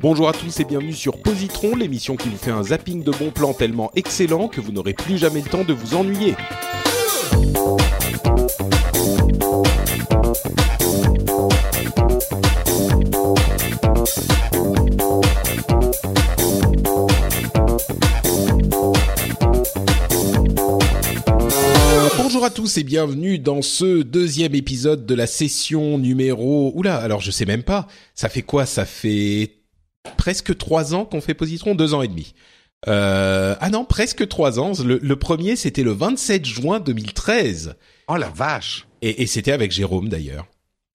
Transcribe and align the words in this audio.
Bonjour 0.00 0.28
à 0.28 0.32
tous 0.32 0.60
et 0.60 0.64
bienvenue 0.64 0.92
sur 0.92 1.20
Positron, 1.20 1.76
l'émission 1.76 2.16
qui 2.16 2.28
vous 2.28 2.36
fait 2.36 2.50
un 2.50 2.62
zapping 2.62 3.02
de 3.02 3.10
bons 3.10 3.30
plans 3.30 3.52
tellement 3.52 3.90
excellent 3.94 4.48
que 4.48 4.60
vous 4.60 4.72
n'aurez 4.72 4.94
plus 4.94 5.18
jamais 5.18 5.40
le 5.40 5.48
temps 5.48 5.64
de 5.64 5.72
vous 5.72 5.94
ennuyer. 5.94 6.34
Bonjour 22.16 22.44
à 22.44 22.50
tous 22.50 22.78
et 22.78 22.84
bienvenue 22.84 23.38
dans 23.38 23.60
ce 23.60 24.02
deuxième 24.02 24.54
épisode 24.54 25.04
de 25.04 25.14
la 25.14 25.26
session 25.26 25.98
numéro... 25.98 26.72
Oula, 26.74 26.96
alors 26.96 27.20
je 27.20 27.30
sais 27.30 27.44
même 27.44 27.62
pas, 27.62 27.86
ça 28.14 28.30
fait 28.30 28.42
quoi? 28.42 28.64
Ça 28.64 28.86
fait 28.86 29.59
presque 30.16 30.56
trois 30.56 30.94
ans 30.94 31.04
qu'on 31.04 31.20
fait 31.20 31.34
Positron, 31.34 31.74
deux 31.74 31.94
ans 31.94 32.02
et 32.02 32.08
demi. 32.08 32.34
Euh, 32.88 33.54
ah 33.60 33.70
non, 33.70 33.84
presque 33.84 34.26
trois 34.28 34.58
ans. 34.58 34.72
Le, 34.82 34.98
le 34.98 35.16
premier, 35.16 35.56
c'était 35.56 35.82
le 35.82 35.92
27 35.92 36.44
juin 36.44 36.80
2013. 36.80 37.74
Oh 38.08 38.16
la 38.16 38.28
vache 38.28 38.86
Et, 39.02 39.22
et 39.22 39.26
c'était 39.26 39.52
avec 39.52 39.70
Jérôme 39.70 40.08
d'ailleurs. 40.08 40.46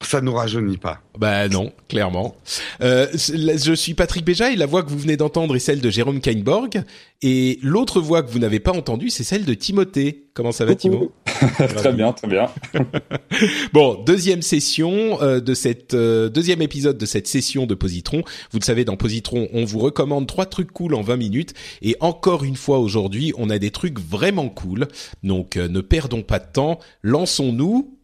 Ça 0.06 0.22
nous 0.22 0.34
rajeunit 0.34 0.78
pas. 0.78 1.02
Bah 1.18 1.48
non, 1.48 1.72
clairement. 1.90 2.36
Euh, 2.82 3.08
je 3.14 3.74
suis 3.74 3.94
Patrick 3.94 4.24
Béja 4.24 4.52
et 4.52 4.56
la 4.56 4.66
voix 4.66 4.84
que 4.84 4.90
vous 4.90 5.00
venez 5.00 5.18
d'entendre 5.18 5.56
est 5.56 5.60
celle 5.60 5.82
de 5.82 5.90
Jérôme 5.90 6.20
Kainborg. 6.20 6.84
Et 7.22 7.60
l'autre 7.64 8.02
voix 8.02 8.22
que 8.22 8.30
vous 8.30 8.40
n'avez 8.40 8.60
pas 8.60 8.72
entendue, 8.72 9.10
c'est 9.10 9.24
celle 9.24 9.46
de 9.46 9.54
Timothée. 9.54 10.28
Comment 10.34 10.52
ça 10.52 10.66
va, 10.66 10.76
Timo? 10.76 11.12
Très 11.76 11.94
bien, 11.94 12.14
très 12.14 12.28
bien. 12.28 12.50
Bon, 13.74 14.02
deuxième 14.06 14.42
session 14.42 15.22
euh, 15.22 15.40
de 15.40 15.54
cette 15.54 15.94
euh, 15.94 16.30
deuxième 16.30 16.62
épisode 16.62 16.98
de 16.98 17.06
cette 17.06 17.28
session 17.28 17.66
de 17.66 17.74
Positron. 17.74 18.24
Vous 18.52 18.60
le 18.60 18.64
savez, 18.64 18.86
dans 18.86 18.96
Positron, 18.96 19.48
on 19.54 19.66
vous 19.66 19.80
recommande 19.80 20.28
trois 20.28 20.46
trucs 20.46 20.72
cool 20.72 20.94
en 20.94 21.02
20 21.02 21.18
minutes. 21.18 21.54
Et 21.82 21.96
encore 22.00 22.44
une 22.44 22.56
fois 22.56 22.80
aujourd'hui, 22.80 23.34
on 23.38 23.50
a 23.50 23.60
des 23.60 23.72
trucs 23.72 24.00
vraiment 24.00 24.50
cool. 24.50 24.88
Donc, 25.24 25.58
euh, 25.58 25.68
ne 25.68 25.82
perdons 25.82 26.22
pas 26.22 26.40
de 26.40 26.52
temps. 26.52 26.80
Lançons-nous. 27.02 27.98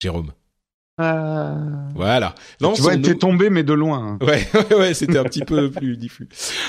Jérôme. 0.00 0.32
Voilà. 1.94 2.34
Tu 2.74 2.82
vois, 2.82 2.96
t'es 2.96 3.14
tombé, 3.14 3.50
mais 3.50 3.62
de 3.62 3.72
loin. 3.72 4.18
Ouais, 4.30 4.46
ouais, 4.54 4.76
ouais, 4.76 4.94
c'était 4.94 5.18
un 5.18 5.24
petit 5.24 5.44
peu 5.44 5.70
plus 5.70 5.96
diffus. 5.96 6.28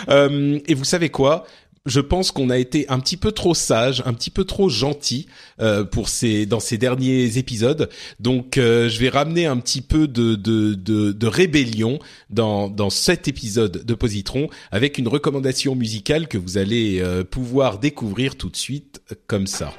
Euh, 0.09 0.59
et 0.67 0.73
vous 0.73 0.83
savez 0.85 1.09
quoi? 1.09 1.45
Je 1.87 1.99
pense 1.99 2.29
qu'on 2.31 2.51
a 2.51 2.59
été 2.59 2.87
un 2.89 2.99
petit 2.99 3.17
peu 3.17 3.31
trop 3.31 3.55
sage, 3.55 4.03
un 4.05 4.13
petit 4.13 4.29
peu 4.29 4.43
trop 4.43 4.69
gentil 4.69 5.25
euh, 5.59 5.83
pour 5.83 6.09
ces 6.09 6.45
dans 6.45 6.59
ces 6.59 6.77
derniers 6.77 7.39
épisodes. 7.39 7.89
Donc, 8.19 8.59
euh, 8.59 8.87
je 8.87 8.99
vais 8.99 9.09
ramener 9.09 9.47
un 9.47 9.57
petit 9.57 9.81
peu 9.81 10.07
de 10.07 10.35
de 10.35 10.75
de, 10.75 11.11
de 11.11 11.27
rébellion 11.27 11.97
dans 12.29 12.69
dans 12.69 12.91
cet 12.91 13.27
épisode 13.27 13.83
de 13.83 13.93
Positron 13.95 14.47
avec 14.71 14.99
une 14.99 15.07
recommandation 15.07 15.73
musicale 15.75 16.27
que 16.27 16.37
vous 16.37 16.59
allez 16.59 16.99
euh, 17.01 17.23
pouvoir 17.23 17.79
découvrir 17.79 18.35
tout 18.35 18.49
de 18.49 18.57
suite 18.57 19.01
euh, 19.11 19.15
comme 19.25 19.47
ça. 19.47 19.73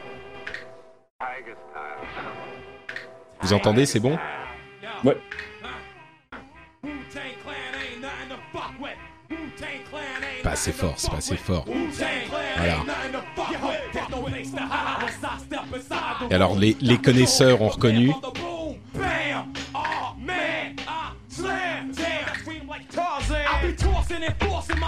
Vous 3.43 3.53
entendez, 3.53 3.87
c'est 3.87 4.01
bon? 4.01 4.19
Ouais. 5.05 5.17
Pas 10.43 10.51
assez 10.51 10.73
fort, 10.73 10.95
c'est 10.97 11.11
pas 11.11 11.17
assez 11.19 11.37
fort. 11.37 11.65
Voilà. 12.57 12.77
Et 16.31 16.35
alors 16.35 16.57
les, 16.57 16.77
les 16.81 16.99
connaisseurs 16.99 17.63
ont 17.63 17.69
reconnu. 17.69 18.13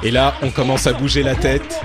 Et 0.03 0.11
là, 0.11 0.35
on 0.43 0.51
commence 0.51 0.87
à 0.87 0.93
bouger 0.93 1.23
la 1.23 1.35
tête. 1.35 1.81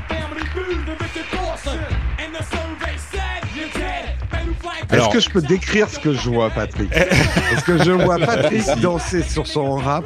Est-ce 4.92 5.10
que 5.10 5.20
je 5.20 5.30
peux 5.30 5.42
décrire 5.42 5.90
ce 5.90 6.00
que 6.00 6.14
je 6.14 6.30
vois, 6.30 6.50
Patrick 6.50 6.92
Est-ce 6.96 7.64
que 7.64 7.84
je 7.84 7.92
vois 7.92 8.18
Patrick 8.18 8.64
danser 8.82 9.24
sur 9.24 9.48
son 9.48 9.76
rap 9.76 10.06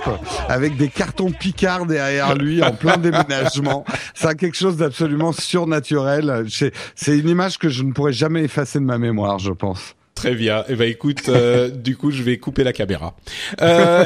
avec 0.50 0.78
des 0.78 0.90
cartons 0.90 1.32
Picard 1.32 1.86
derrière 1.86 2.36
lui 2.36 2.64
en 2.64 2.72
plein 2.72 2.98
déménagement 2.98 3.86
Ça 4.14 4.30
a 4.30 4.36
quelque 4.36 4.58
chose 4.58 4.78
d'absolument 4.78 5.32
surnaturel. 5.32 6.46
C'est 6.96 7.18
une 7.18 7.30
image 7.30 7.58
que 7.58 7.70
je 7.70 7.84
ne 7.84 7.92
pourrais 7.92 8.14
jamais 8.14 8.44
effacer 8.44 8.80
de 8.80 8.86
ma 8.86 8.98
mémoire, 8.98 9.40
je 9.40 9.52
pense. 9.52 9.96
Très 10.16 10.36
bien. 10.36 10.64
Eh 10.70 10.76
ben 10.76 10.90
écoute, 10.90 11.28
euh, 11.28 11.70
du 11.74 11.98
coup, 11.98 12.12
je 12.12 12.24
vais 12.24 12.38
couper 12.38 12.64
la 12.64 12.74
caméra. 12.74 13.16
Euh, 13.62 14.06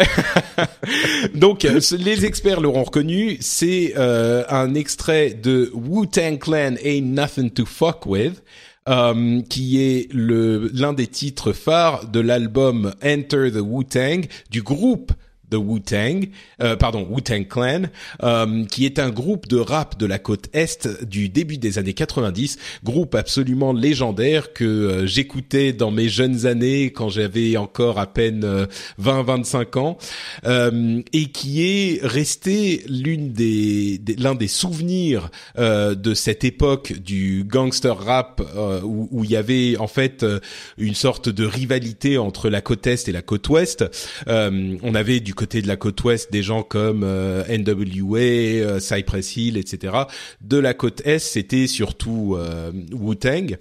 donc, 1.35 1.63
les 1.63 2.25
experts 2.25 2.61
l'auront 2.61 2.85
reconnu. 2.85 3.37
C'est 3.41 3.93
euh, 3.97 4.43
un 4.49 4.73
extrait 4.73 5.31
de 5.31 5.69
Wu-Tang 5.73 6.39
Clan 6.39 6.75
Ain't 6.83 7.13
Nothing 7.13 7.51
to 7.51 7.65
Fuck 7.65 8.05
With. 8.05 8.41
Euh, 8.87 9.41
qui 9.49 9.81
est 9.81 10.07
l'un 10.13 10.93
des 10.93 11.07
titres 11.07 11.53
phares 11.53 12.07
de 12.07 12.19
l'album 12.19 12.93
Enter 13.03 13.51
the 13.51 13.61
Wu-Tang 13.61 14.25
du 14.49 14.61
groupe 14.61 15.11
The 15.49 15.55
Wu-Tang, 15.55 16.29
euh, 16.61 16.75
pardon, 16.75 17.07
Wu-Tang 17.09 17.47
Clan, 17.47 17.83
euh, 18.23 18.65
qui 18.65 18.85
est 18.85 18.99
un 18.99 19.09
groupe 19.09 19.47
de 19.47 19.57
rap 19.57 19.97
de 19.97 20.05
la 20.05 20.19
côte 20.19 20.47
est 20.53 20.87
du 21.03 21.29
début 21.29 21.57
des 21.57 21.77
années 21.77 21.93
90, 21.93 22.57
groupe 22.83 23.15
absolument 23.15 23.73
légendaire 23.73 24.53
que 24.53 24.63
euh, 24.65 25.07
j'écoutais 25.07 25.73
dans 25.73 25.91
mes 25.91 26.09
jeunes 26.09 26.45
années 26.45 26.91
quand 26.91 27.09
j'avais 27.09 27.57
encore 27.57 27.99
à 27.99 28.07
peine 28.07 28.67
20-25 29.01 29.77
ans, 29.77 29.97
euh, 30.45 31.01
et 31.13 31.25
qui 31.31 31.63
est 31.63 31.99
resté 32.03 32.83
l'une 32.87 33.31
des, 33.31 34.01
l'un 34.17 34.35
des 34.35 34.47
souvenirs 34.47 35.29
euh, 35.57 35.95
de 35.95 36.13
cette 36.13 36.43
époque 36.43 36.93
du 36.93 37.43
gangster 37.45 37.97
rap 37.97 38.41
euh, 38.55 38.81
où, 38.83 39.07
où 39.11 39.23
il 39.23 39.31
y 39.31 39.35
avait 39.35 39.77
en 39.77 39.87
fait 39.87 40.23
euh, 40.23 40.39
une 40.77 40.95
sorte 40.95 41.29
de 41.29 41.45
rivalité 41.45 42.17
entre 42.17 42.49
la 42.49 42.61
côte 42.61 42.87
est 42.87 43.07
et 43.07 43.11
la 43.11 43.21
côte 43.21 43.47
ouest. 43.49 43.85
Euh, 44.27 44.77
on 44.81 44.95
avait 44.95 45.19
du 45.19 45.33
côté 45.37 45.61
de 45.61 45.67
la 45.67 45.77
côte 45.77 46.03
ouest 46.03 46.31
des 46.31 46.43
gens 46.43 46.63
comme 46.63 47.03
euh, 47.05 47.43
NWA, 47.47 48.19
euh, 48.19 48.79
Cypress 48.81 49.37
Hill, 49.37 49.55
etc. 49.55 49.93
De 50.41 50.57
la 50.57 50.73
côte 50.73 51.01
est, 51.05 51.19
c'était 51.19 51.67
surtout 51.67 52.35
euh, 52.35 52.71
Wu-Tang. 52.91 53.55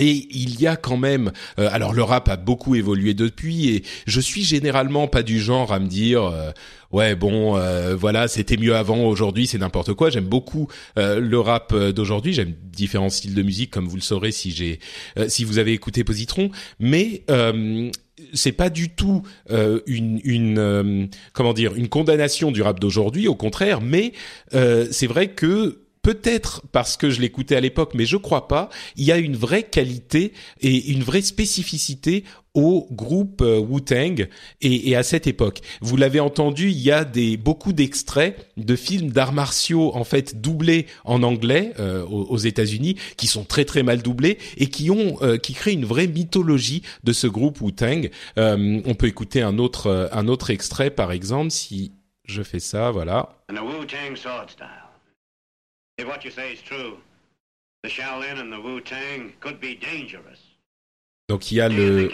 Et 0.00 0.26
il 0.30 0.58
y 0.58 0.66
a 0.66 0.76
quand 0.76 0.96
même, 0.96 1.32
alors 1.58 1.92
le 1.92 2.02
rap 2.02 2.26
a 2.30 2.38
beaucoup 2.38 2.74
évolué 2.76 3.12
depuis, 3.12 3.68
et 3.68 3.84
je 4.06 4.20
suis 4.20 4.42
généralement 4.42 5.06
pas 5.06 5.22
du 5.22 5.38
genre 5.38 5.70
à 5.70 5.80
me 5.80 5.86
dire, 5.86 6.32
ouais 6.92 7.14
bon, 7.14 7.60
voilà, 7.94 8.26
c'était 8.26 8.56
mieux 8.56 8.74
avant, 8.74 9.04
aujourd'hui 9.04 9.46
c'est 9.46 9.58
n'importe 9.58 9.92
quoi. 9.92 10.08
J'aime 10.08 10.24
beaucoup 10.24 10.66
le 10.96 11.36
rap 11.36 11.76
d'aujourd'hui. 11.76 12.32
J'aime 12.32 12.54
différents 12.72 13.10
styles 13.10 13.34
de 13.34 13.42
musique, 13.42 13.70
comme 13.70 13.86
vous 13.86 13.96
le 13.96 14.00
saurez 14.00 14.32
si 14.32 14.50
j'ai, 14.50 14.80
si 15.28 15.44
vous 15.44 15.58
avez 15.58 15.74
écouté 15.74 16.04
Positron, 16.04 16.50
mais 16.80 17.24
c'est 18.32 18.52
pas 18.52 18.70
du 18.70 18.90
tout 18.90 19.22
euh, 19.50 19.80
une, 19.86 20.58
euh, 20.58 21.06
comment 21.32 21.52
dire 21.52 21.74
une 21.74 21.88
condamnation 21.88 22.50
du 22.50 22.62
rap 22.62 22.80
d'aujourd'hui, 22.80 23.28
au 23.28 23.34
contraire. 23.34 23.80
Mais 23.80 24.12
euh, 24.54 24.86
c'est 24.90 25.06
vrai 25.06 25.28
que 25.28 25.82
peut-être 26.02 26.62
parce 26.72 26.96
que 26.96 27.10
je 27.10 27.20
l'écoutais 27.20 27.56
à 27.56 27.60
l'époque, 27.60 27.92
mais 27.94 28.06
je 28.06 28.16
crois 28.16 28.48
pas, 28.48 28.68
il 28.96 29.04
y 29.04 29.12
a 29.12 29.18
une 29.18 29.36
vraie 29.36 29.62
qualité 29.62 30.32
et 30.60 30.90
une 30.90 31.02
vraie 31.02 31.22
spécificité 31.22 32.24
au 32.54 32.86
groupe 32.90 33.40
euh, 33.40 33.58
Wu-Tang 33.58 34.28
et, 34.60 34.96
à 34.96 35.02
cette 35.02 35.26
époque. 35.26 35.60
Vous 35.80 35.96
l'avez 35.96 36.20
entendu, 36.20 36.70
il 36.70 36.78
y 36.78 36.90
a 36.90 37.04
des 37.04 37.36
beaucoup 37.36 37.72
d'extraits 37.72 38.50
de 38.56 38.76
films 38.76 39.10
d'arts 39.10 39.32
martiaux 39.32 39.94
en 39.94 40.04
fait 40.04 40.40
doublés 40.40 40.86
en 41.04 41.22
anglais 41.22 41.72
euh, 41.78 42.04
aux, 42.04 42.36
États-Unis, 42.36 42.96
qui 43.16 43.26
sont 43.26 43.44
très 43.44 43.64
très 43.64 43.82
mal 43.82 44.02
doublés 44.02 44.38
et 44.56 44.68
qui 44.68 44.90
ont 44.90 45.16
euh, 45.22 45.38
qui 45.38 45.54
créent 45.54 45.72
une 45.72 45.84
vraie 45.84 46.06
mythologie 46.06 46.82
de 47.04 47.12
ce 47.12 47.26
groupe 47.26 47.60
Wu-Tang. 47.60 48.10
Euh, 48.38 48.80
on 48.84 48.94
peut 48.94 49.06
écouter 49.06 49.42
un 49.42 49.58
autre 49.58 50.10
un 50.12 50.28
autre 50.28 50.50
extrait 50.50 50.90
par 50.90 51.12
exemple 51.12 51.50
si 51.50 51.92
je 52.24 52.42
fais 52.42 52.60
ça, 52.60 52.90
voilà. 52.90 53.34
and 53.48 53.54
the 53.54 53.60
Wu 53.60 53.86
Tang 53.86 54.16
sword 54.16 54.50
style. 54.50 54.88
If 55.98 56.06
what 56.06 56.24
you 56.24 56.30
say 56.30 56.52
is 56.52 56.62
true, 56.62 56.98
the 57.82 57.88
Shaolin 57.88 58.38
and 58.38 58.50
the 58.50 58.62
Wu 58.62 58.80
Tang 58.80 59.32
could 59.40 59.60
be 59.60 59.74
dangerous. 59.74 60.51
Donc 61.32 61.50
il 61.50 61.54
y 61.54 61.60
a 61.62 61.68
le 61.70 62.10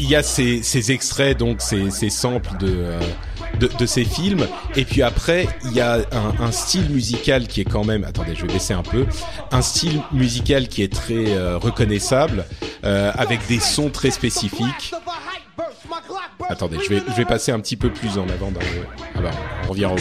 il 0.00 0.08
y 0.08 0.16
a 0.16 0.22
ces, 0.22 0.62
ces 0.62 0.92
extraits, 0.92 1.36
donc 1.36 1.60
ces, 1.60 1.90
ces 1.90 2.08
samples 2.08 2.56
de, 2.56 2.72
euh, 2.74 3.00
de, 3.60 3.66
de 3.66 3.84
ces 3.84 4.06
films, 4.06 4.48
et 4.76 4.86
puis 4.86 5.02
après 5.02 5.46
il 5.66 5.72
y 5.72 5.82
a 5.82 5.96
un, 6.10 6.42
un, 6.42 6.52
style 6.52 6.88
musical 6.88 7.46
qui 7.48 7.60
est 7.60 7.66
quand 7.66 7.84
même, 7.84 8.04
attendez, 8.04 8.34
je 8.34 8.46
vais 8.46 8.54
baisser 8.54 8.72
un 8.72 8.82
peu, 8.82 9.04
un 9.52 9.60
style 9.60 10.00
musical 10.10 10.68
qui 10.68 10.82
est 10.82 10.90
très 10.90 11.36
euh, 11.36 11.58
reconnaissable, 11.58 12.46
euh, 12.84 13.12
avec 13.14 13.46
des 13.46 13.60
sons 13.60 13.90
très 13.90 14.10
spécifiques. 14.10 14.94
Attendez, 16.48 16.78
je 16.82 16.88
vais 16.88 17.02
je 17.06 17.14
vais 17.14 17.26
passer 17.26 17.52
un 17.52 17.60
petit 17.60 17.76
peu 17.76 17.90
plus 17.90 18.16
en 18.16 18.28
avant 18.30 18.50
dans 18.50 18.60
le. 18.60 19.18
Alors, 19.18 19.34
on 19.66 19.70
revient 19.70 19.86
au, 19.86 19.96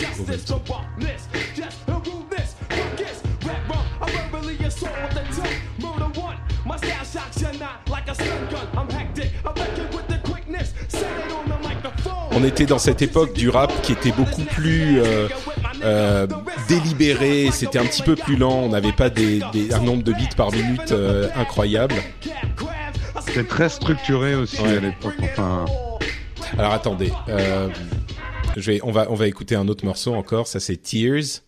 on 12.35 12.43
était 12.43 12.65
dans 12.65 12.79
cette 12.79 13.01
époque 13.01 13.33
du 13.33 13.49
rap 13.49 13.71
qui 13.81 13.91
était 13.91 14.11
beaucoup 14.11 14.43
plus 14.43 15.01
euh, 15.01 15.27
euh, 15.83 16.27
délibéré, 16.67 17.49
c'était 17.51 17.79
un 17.79 17.85
petit 17.85 18.03
peu 18.03 18.15
plus 18.15 18.35
lent, 18.35 18.61
on 18.63 18.69
n'avait 18.69 18.91
pas 18.91 19.09
des, 19.09 19.41
des, 19.51 19.73
un 19.73 19.79
nombre 19.79 20.03
de 20.03 20.13
bits 20.13 20.29
par 20.35 20.51
minute 20.51 20.91
euh, 20.91 21.29
incroyable. 21.35 21.95
C'était 23.25 23.43
très 23.43 23.69
structuré 23.69 24.35
aussi 24.35 24.61
ouais. 24.61 24.77
à 24.77 24.79
l'époque. 24.79 25.15
Enfin... 25.23 25.65
Alors 26.57 26.73
attendez, 26.73 27.11
euh, 27.29 27.69
je 28.55 28.71
vais, 28.71 28.79
on 28.83 28.91
va, 28.91 29.07
on 29.09 29.15
va 29.15 29.27
écouter 29.27 29.55
un 29.55 29.67
autre 29.67 29.85
morceau 29.85 30.13
encore. 30.13 30.47
Ça 30.47 30.59
c'est 30.59 30.77
Tears. 30.77 31.41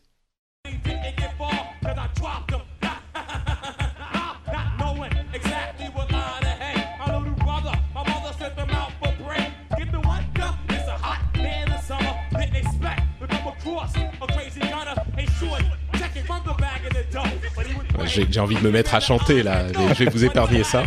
J'ai 18.06 18.40
envie 18.40 18.56
de 18.56 18.62
me 18.62 18.72
mettre 18.72 18.96
à 18.96 19.00
chanter 19.00 19.44
là. 19.44 19.68
Je 19.74 20.04
vais 20.04 20.10
vous 20.10 20.26
épargner 20.26 20.64
ça. 20.64 20.84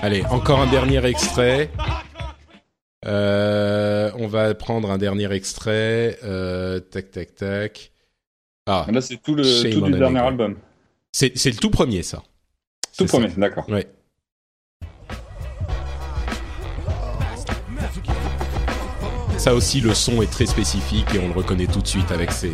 Allez, 0.00 0.24
encore 0.26 0.60
un 0.60 0.70
dernier 0.70 1.04
extrait. 1.04 1.70
Euh, 3.04 4.10
on 4.16 4.26
va 4.26 4.54
prendre 4.54 4.90
un 4.90 4.98
dernier 4.98 5.32
extrait. 5.32 6.18
Euh, 6.24 6.80
tac, 6.80 7.10
tac, 7.10 7.34
tac. 7.34 7.92
Ah, 8.66 8.86
là, 8.90 9.00
c'est 9.00 9.16
tout 9.16 9.34
le 9.34 9.42
tout 9.70 9.80
du 9.80 9.92
dernier 9.92 10.20
album. 10.20 10.56
C'est 11.12 11.34
le 11.34 11.56
tout 11.56 11.70
premier, 11.70 12.02
ça. 12.02 12.22
Tout 12.96 13.06
premier, 13.06 13.28
d'accord. 13.36 13.68
Ouais. 13.68 13.86
Ça 19.48 19.54
aussi, 19.54 19.80
le 19.80 19.94
son 19.94 20.20
est 20.20 20.30
très 20.30 20.44
spécifique 20.44 21.06
et 21.14 21.18
on 21.18 21.28
le 21.28 21.32
reconnaît 21.32 21.66
tout 21.66 21.80
de 21.80 21.86
suite 21.86 22.12
avec 22.12 22.32
ses. 22.32 22.52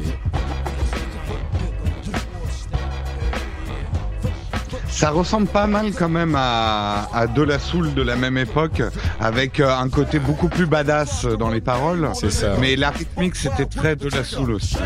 Ça 4.88 5.10
ressemble 5.10 5.48
pas 5.48 5.66
mal 5.66 5.90
quand 5.90 6.08
même 6.08 6.36
à, 6.38 7.08
à 7.12 7.26
De 7.26 7.42
La 7.42 7.58
Soul 7.58 7.94
de 7.94 8.02
la 8.02 8.14
même 8.14 8.38
époque, 8.38 8.80
avec 9.18 9.58
euh, 9.58 9.76
un 9.76 9.88
côté 9.88 10.20
beaucoup 10.20 10.46
plus 10.46 10.66
badass 10.66 11.24
dans 11.24 11.50
les 11.50 11.60
paroles. 11.60 12.08
C'est 12.14 12.30
ça. 12.30 12.54
Mais 12.60 12.76
la 12.76 12.90
rythmique, 12.90 13.34
c'était 13.34 13.66
très 13.66 13.96
De 13.96 14.08
La 14.10 14.22
Soul 14.22 14.52
aussi. 14.52 14.76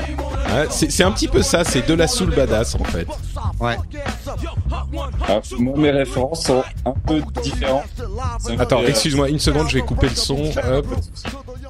C'est 0.71 1.05
un 1.05 1.13
petit 1.13 1.29
peu 1.29 1.43
ça, 1.43 1.63
c'est 1.63 1.87
De 1.87 1.93
La 1.93 2.09
Soul 2.09 2.35
badass 2.35 2.75
en 2.75 2.85
fait. 2.85 3.07
Ouais. 3.61 3.77
Ah, 5.29 5.41
moi, 5.59 5.75
mes 5.77 5.91
références 5.91 6.47
sont 6.47 6.65
un 6.87 6.95
peu 7.07 7.21
différentes. 7.43 7.85
Attends, 8.59 8.81
excuse-moi 8.87 9.29
une 9.29 9.39
seconde, 9.39 9.69
je 9.69 9.75
vais 9.75 9.83
couper 9.83 10.09
le 10.09 10.17
son. 10.17 10.51
Hop. 10.73 10.87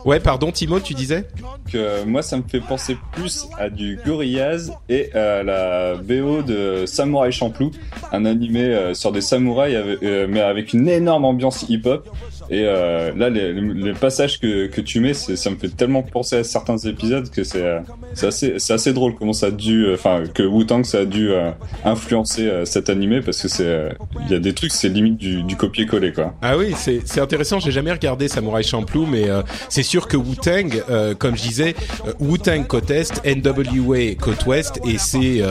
Ouais, 0.08 0.20
pardon, 0.20 0.50
Timo, 0.50 0.81
tu 0.81 0.94
disais 0.94 1.26
que 1.70 2.02
moi, 2.05 2.22
ça 2.22 2.38
me 2.38 2.43
fait 2.43 2.62
penser 2.62 2.96
plus 3.12 3.46
à 3.58 3.69
du 3.69 4.00
Gorillaz 4.06 4.72
et 4.88 5.12
à 5.12 5.43
la 5.43 5.96
BO 5.96 6.40
de 6.40 6.84
Samurai 6.87 7.31
Champloo, 7.31 7.72
un 8.10 8.25
animé 8.25 8.62
euh, 8.62 8.94
sur 8.94 9.12
des 9.12 9.20
samouraïs, 9.20 9.76
euh, 9.76 10.26
mais 10.26 10.40
avec 10.40 10.72
une 10.72 10.88
énorme 10.88 11.26
ambiance 11.26 11.66
hip-hop. 11.69 12.08
Et 12.50 12.62
euh, 12.65 13.12
là, 13.15 13.29
les, 13.29 13.53
les, 13.53 13.93
passages 13.93 14.41
que, 14.41 14.69
que 14.69 14.81
tu 14.81 15.00
mets, 15.00 15.12
ça 15.12 15.50
me 15.50 15.56
fait 15.56 15.69
tellement 15.69 16.03
penser 16.03 16.37
à 16.37 16.45
certains 16.45 16.79
épisodes 16.79 17.29
que 17.29 17.45
c'est 17.45 17.62
euh, 17.62 17.81
assez, 18.23 18.56
assez 18.71 18.93
drôle 18.95 19.15
comment 19.15 19.35
ça 19.35 19.47
a 19.47 19.50
dû, 19.50 19.93
enfin, 19.93 20.23
que 20.33 20.43
Wu-Tang 20.43 20.85
ça 20.85 21.00
a 21.00 21.05
dû 21.05 21.31
euh, 21.31 21.50
influencer 21.85 22.50
cet 22.65 22.89
animé 22.89 23.21
parce 23.21 23.43
que 23.43 23.49
c'est, 23.49 23.91
il 24.25 24.33
y 24.33 24.35
a 24.35 24.39
des 24.39 24.55
trucs, 24.55 24.73
c'est 24.73 24.89
limite 24.89 25.19
du, 25.19 25.43
du 25.43 25.56
copier-coller 25.56 26.12
quoi. 26.12 26.35
Ah 26.41 26.56
oui, 26.56 26.75
c'est 26.77 27.21
intéressant. 27.21 27.61
J'ai 27.61 27.71
jamais 27.71 27.93
regardé 27.93 28.29
Samurai 28.29 28.62
Champloo, 28.62 29.05
mais 29.05 29.27
c'est 29.69 29.83
sûr 29.83 30.09
que 30.09 30.17
Wu-Tang, 30.17 30.83
comme 31.19 31.37
je 31.37 31.43
disais, 31.43 31.75
Wu-Tang 32.19 32.67
côte 32.67 32.91
est, 32.91 33.12
NWA 33.27 34.15
côte 34.19 34.47
ouest, 34.47 34.81
et 34.87 34.97
c'est 34.99 35.43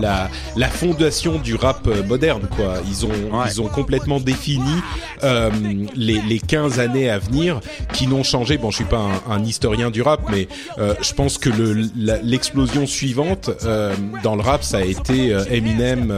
la 0.00 0.28
la 0.56 0.68
fondation 0.68 1.38
du 1.38 1.54
rap 1.54 1.86
moderne 2.08 2.48
quoi. 2.56 2.74
Ils 2.88 3.06
ont 3.06 3.08
ouais. 3.08 3.46
ils 3.46 3.60
ont 3.60 3.68
complètement 3.68 4.18
défini 4.18 4.74
les, 5.96 6.20
les 6.22 6.39
15 6.46 6.80
années 6.80 7.10
à 7.10 7.18
venir 7.18 7.60
qui 7.92 8.06
n'ont 8.06 8.22
changé. 8.22 8.58
Bon, 8.58 8.70
je 8.70 8.76
suis 8.76 8.84
pas 8.84 8.98
un, 9.28 9.32
un 9.32 9.44
historien 9.44 9.90
du 9.90 10.02
rap, 10.02 10.20
mais 10.30 10.48
euh, 10.78 10.94
je 11.00 11.12
pense 11.12 11.38
que 11.38 11.50
l'explosion 12.22 12.86
suivante 12.86 13.50
euh, 13.64 13.94
dans 14.22 14.36
le 14.36 14.42
rap, 14.42 14.62
ça 14.62 14.78
a 14.78 14.82
été 14.82 15.32
euh, 15.32 15.44
Eminem 15.50 16.14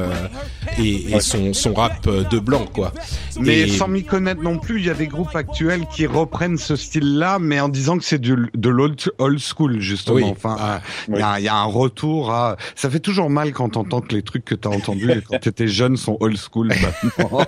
et, 0.78 1.14
et 1.14 1.20
son, 1.20 1.52
son 1.52 1.74
rap 1.74 2.08
de 2.08 2.38
blanc, 2.38 2.66
quoi. 2.72 2.92
Mais 3.40 3.60
et... 3.60 3.69
sans 3.69 3.88
m'y 3.88 4.04
connaître 4.04 4.42
non 4.42 4.58
plus, 4.58 4.78
il 4.80 4.86
y 4.86 4.90
a 4.90 4.94
des 4.94 5.06
groupes 5.06 5.34
actuels 5.34 5.86
qui 5.92 6.06
reprennent 6.06 6.58
ce 6.58 6.76
style-là, 6.76 7.38
mais 7.38 7.60
en 7.60 7.68
disant 7.68 7.98
que 7.98 8.04
c'est 8.04 8.20
de 8.20 8.68
l'old 8.68 9.00
old 9.18 9.38
school 9.38 9.80
justement. 9.80 10.16
Oui. 10.16 10.25
Enfin, 10.26 10.56
Ah, 10.58 10.80
il 11.08 11.40
y, 11.40 11.44
y 11.44 11.48
a 11.48 11.56
un 11.56 11.64
retour 11.64 12.30
à. 12.32 12.56
Ça 12.75 12.90
fait 12.90 13.00
toujours 13.00 13.30
mal 13.30 13.52
quand 13.52 13.70
t'entends 13.70 14.00
que 14.00 14.14
les 14.14 14.22
trucs 14.22 14.44
que 14.44 14.54
t'as 14.54 14.70
entendus 14.70 15.22
quand 15.28 15.38
t'étais 15.40 15.68
jeune 15.68 15.96
sont 15.96 16.16
old 16.20 16.36
school. 16.36 16.68
maintenant. 16.68 17.40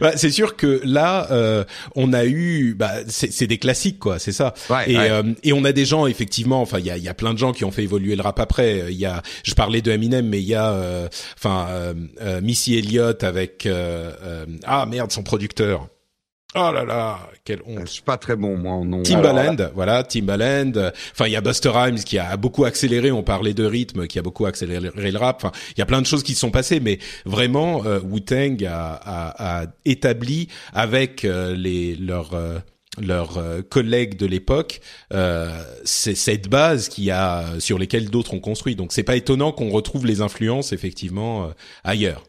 bah, 0.00 0.12
c'est 0.16 0.30
sûr 0.30 0.56
que 0.56 0.80
là, 0.84 1.23
euh, 1.30 1.64
on 1.94 2.12
a 2.12 2.24
eu, 2.24 2.74
bah, 2.74 2.92
c'est 3.08 3.46
des 3.46 3.58
classiques 3.58 3.98
quoi, 3.98 4.18
c'est 4.18 4.32
ça. 4.32 4.54
Ouais, 4.70 4.90
et, 4.90 4.96
ouais. 4.96 5.10
euh, 5.10 5.22
et 5.42 5.52
on 5.52 5.64
a 5.64 5.72
des 5.72 5.84
gens 5.84 6.06
effectivement, 6.06 6.60
enfin 6.60 6.78
il 6.78 6.86
y 6.86 6.90
a, 6.90 6.96
il 6.96 7.02
y 7.02 7.08
a 7.08 7.14
plein 7.14 7.32
de 7.32 7.38
gens 7.38 7.52
qui 7.52 7.64
ont 7.64 7.70
fait 7.70 7.84
évoluer 7.84 8.16
le 8.16 8.22
rap 8.22 8.38
après. 8.40 8.92
Il 8.92 8.98
y 8.98 9.06
a, 9.06 9.22
je 9.42 9.54
parlais 9.54 9.82
de 9.82 9.90
Eminem, 9.90 10.28
mais 10.28 10.40
il 10.40 10.48
y 10.48 10.54
a, 10.54 10.72
euh, 10.72 11.08
enfin 11.36 11.94
Missy 12.42 12.76
Elliott 12.76 13.24
avec, 13.24 13.66
euh, 13.66 14.12
euh, 14.22 14.46
ah 14.64 14.86
merde, 14.86 15.12
son 15.12 15.22
producteur. 15.22 15.88
Oh 16.56 16.70
là 16.72 16.84
là, 16.84 17.18
quelle 17.44 17.60
honte. 17.66 17.86
Je 17.86 17.92
suis 17.92 18.02
pas 18.02 18.16
très 18.16 18.36
bon 18.36 18.56
moi 18.56 18.74
en 18.74 18.84
nom. 18.84 19.02
Timbaland, 19.02 19.56
voilà, 19.74 20.04
Timbaland. 20.04 20.72
Enfin, 21.12 21.26
il 21.26 21.32
y 21.32 21.36
a 21.36 21.40
Buster 21.40 21.70
Rhymes 21.70 21.98
qui 21.98 22.18
a 22.18 22.36
beaucoup 22.36 22.64
accéléré. 22.64 23.10
On 23.10 23.24
parlait 23.24 23.54
de 23.54 23.64
rythme, 23.64 24.06
qui 24.06 24.18
a 24.18 24.22
beaucoup 24.22 24.46
accéléré 24.46 24.90
le 24.94 25.18
rap. 25.18 25.42
Enfin, 25.42 25.52
il 25.76 25.78
y 25.80 25.82
a 25.82 25.86
plein 25.86 26.00
de 26.00 26.06
choses 26.06 26.22
qui 26.22 26.34
se 26.34 26.40
sont 26.40 26.52
passées, 26.52 26.78
mais 26.78 26.98
vraiment, 27.24 27.84
euh, 27.86 27.98
Wu-Tang 28.00 28.64
a, 28.64 28.94
a, 28.94 29.62
a, 29.62 29.66
établi 29.84 30.48
avec 30.72 31.24
euh, 31.24 31.56
les 31.56 31.96
leurs 31.96 32.34
euh, 32.34 32.58
leurs 33.00 33.38
euh, 33.38 33.62
collègues 33.62 34.16
de 34.16 34.26
l'époque, 34.26 34.80
euh, 35.12 35.50
c'est 35.84 36.14
cette 36.14 36.48
base 36.48 36.88
qui 36.88 37.10
a 37.10 37.44
sur 37.58 37.78
lesquelles 37.78 38.10
d'autres 38.10 38.34
ont 38.34 38.40
construit. 38.40 38.76
Donc, 38.76 38.92
c'est 38.92 39.02
pas 39.02 39.16
étonnant 39.16 39.52
qu'on 39.52 39.70
retrouve 39.70 40.06
les 40.06 40.20
influences 40.20 40.72
effectivement 40.72 41.44
euh, 41.44 41.48
ailleurs. 41.82 42.24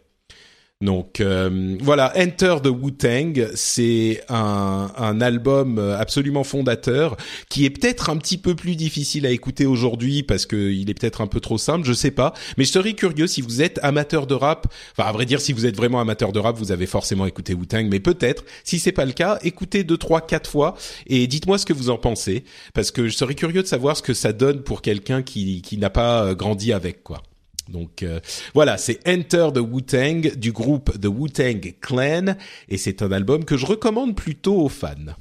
Donc 0.81 1.21
euh, 1.21 1.77
voilà, 1.79 2.11
Enter 2.17 2.57
the 2.61 2.67
Wu-Tang, 2.67 3.47
c'est 3.55 4.21
un, 4.27 5.21
album 5.21 5.79
absolument 5.79 6.43
fondateur 6.43 7.15
qui 7.49 7.63
est 7.63 7.69
peut-être 7.69 8.09
un 8.09 8.17
petit 8.17 8.37
peu 8.37 8.55
plus 8.55 8.75
difficile 8.75 9.25
à 9.25 9.29
écouter 9.29 9.65
aujourd'hui 9.65 10.21
parce 10.21 10.45
que 10.45 10.73
il 10.73 10.89
est 10.89 10.93
peut-être 10.93 11.21
un 11.21 11.27
peu 11.27 11.39
trop 11.39 11.57
simple, 11.57 11.87
je 11.87 11.93
sais 11.93 12.11
pas. 12.11 12.33
Mais 12.57 12.65
je 12.65 12.73
serais 12.73 12.93
curieux 12.93 13.25
si 13.25 13.41
vous 13.41 13.61
êtes 13.61 13.79
amateur 13.83 14.27
de 14.27 14.33
rap. 14.35 14.67
Enfin, 14.91 15.07
à 15.07 15.13
vrai 15.13 15.25
dire, 15.25 15.39
si 15.39 15.53
vous 15.53 15.65
êtes 15.65 15.77
vraiment 15.77 16.01
amateur 16.01 16.33
de 16.33 16.39
rap, 16.39 16.57
vous 16.57 16.73
avez 16.73 16.87
forcément 16.87 17.25
écouté 17.25 17.53
Wu-Tang. 17.53 17.87
Mais 17.89 18.01
peut-être, 18.01 18.43
si 18.65 18.77
c'est 18.77 18.91
pas 18.91 19.05
le 19.05 19.13
cas, 19.13 19.39
écoutez 19.43 19.85
deux, 19.85 19.97
trois, 19.97 20.19
quatre 20.19 20.49
fois 20.49 20.75
et 21.07 21.25
dites-moi 21.27 21.57
ce 21.57 21.65
que 21.65 21.73
vous 21.73 21.89
en 21.89 21.97
pensez 21.97 22.43
parce 22.73 22.91
que 22.91 23.07
je 23.07 23.15
serais 23.15 23.35
curieux 23.35 23.63
de 23.63 23.67
savoir 23.67 23.95
ce 23.95 24.01
que 24.01 24.13
ça 24.13 24.33
donne 24.33 24.61
pour 24.61 24.81
quelqu'un 24.81 25.23
qui 25.23 25.61
qui 25.61 25.77
n'a 25.77 25.89
pas 25.89 26.35
grandi 26.35 26.73
avec 26.73 27.01
quoi. 27.01 27.23
Donc 27.69 28.03
euh, 28.03 28.19
voilà, 28.53 28.77
c'est 28.77 28.99
Enter 29.07 29.49
the 29.53 29.59
Wu-Tang 29.59 30.35
du 30.35 30.51
groupe 30.51 30.99
The 30.99 31.07
Wu-Tang 31.07 31.75
Clan 31.81 32.35
et 32.69 32.77
c'est 32.77 33.01
un 33.01 33.11
album 33.11 33.45
que 33.45 33.57
je 33.57 33.65
recommande 33.65 34.15
plutôt 34.15 34.61
aux 34.61 34.69
fans. 34.69 35.15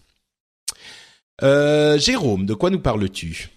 Euh, 1.43 1.99
Jérôme, 1.99 2.47
de 2.47 2.55
quoi 2.55 2.71
nous 2.71 2.81
parles-tu? 2.81 3.49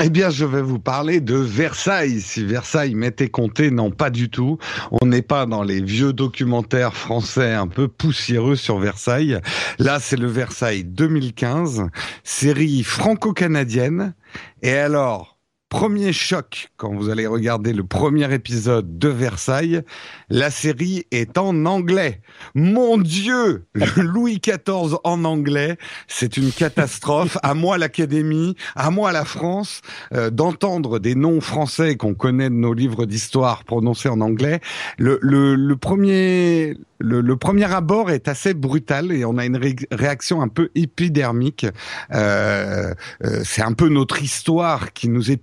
Eh 0.00 0.08
bien, 0.08 0.30
je 0.30 0.46
vais 0.46 0.62
vous 0.62 0.78
parler 0.78 1.20
de 1.20 1.36
Versailles. 1.36 2.20
Si 2.22 2.44
Versailles 2.44 2.94
m'était 2.94 3.28
compté, 3.28 3.70
non, 3.70 3.90
pas 3.90 4.08
du 4.08 4.30
tout. 4.30 4.58
On 4.90 5.06
n'est 5.06 5.22
pas 5.22 5.44
dans 5.44 5.62
les 5.62 5.82
vieux 5.82 6.14
documentaires 6.14 6.94
français 6.94 7.52
un 7.52 7.68
peu 7.68 7.88
poussiéreux 7.88 8.56
sur 8.56 8.78
Versailles. 8.78 9.38
Là, 9.78 10.00
c'est 10.00 10.16
le 10.16 10.28
Versailles 10.28 10.84
2015, 10.84 11.88
série 12.24 12.82
franco-canadienne. 12.82 14.14
Et 14.62 14.72
alors, 14.72 15.38
Premier 15.72 16.12
choc 16.12 16.68
quand 16.76 16.94
vous 16.94 17.08
allez 17.08 17.26
regarder 17.26 17.72
le 17.72 17.82
premier 17.82 18.30
épisode 18.34 18.98
de 18.98 19.08
Versailles, 19.08 19.80
la 20.28 20.50
série 20.50 21.06
est 21.10 21.38
en 21.38 21.64
anglais. 21.64 22.20
Mon 22.54 22.98
Dieu, 22.98 23.64
Louis 23.96 24.38
XIV 24.38 24.98
en 25.02 25.24
anglais, 25.24 25.78
c'est 26.08 26.36
une 26.36 26.52
catastrophe. 26.52 27.38
À 27.42 27.54
moi 27.54 27.78
l'Académie, 27.78 28.54
à 28.76 28.90
moi 28.90 29.12
la 29.12 29.24
France, 29.24 29.80
euh, 30.12 30.28
d'entendre 30.28 30.98
des 30.98 31.14
noms 31.14 31.40
français 31.40 31.96
qu'on 31.96 32.12
connaît 32.12 32.50
de 32.50 32.54
nos 32.54 32.74
livres 32.74 33.06
d'histoire 33.06 33.64
prononcés 33.64 34.10
en 34.10 34.20
anglais. 34.20 34.60
Le, 34.98 35.18
le, 35.22 35.54
le 35.54 35.76
premier 35.76 36.76
le, 37.02 37.36
premier 37.36 37.72
abord 37.72 38.10
est 38.10 38.28
assez 38.28 38.54
brutal 38.54 39.12
et 39.12 39.24
on 39.24 39.38
a 39.38 39.44
une 39.44 39.58
réaction 39.90 40.40
un 40.40 40.48
peu 40.48 40.70
épidermique. 40.74 41.66
Euh, 42.12 42.94
euh, 43.24 43.42
c'est 43.44 43.62
un 43.62 43.72
peu 43.72 43.88
notre 43.88 44.22
histoire 44.22 44.92
qui 44.92 45.08
nous 45.08 45.30
est 45.30 45.36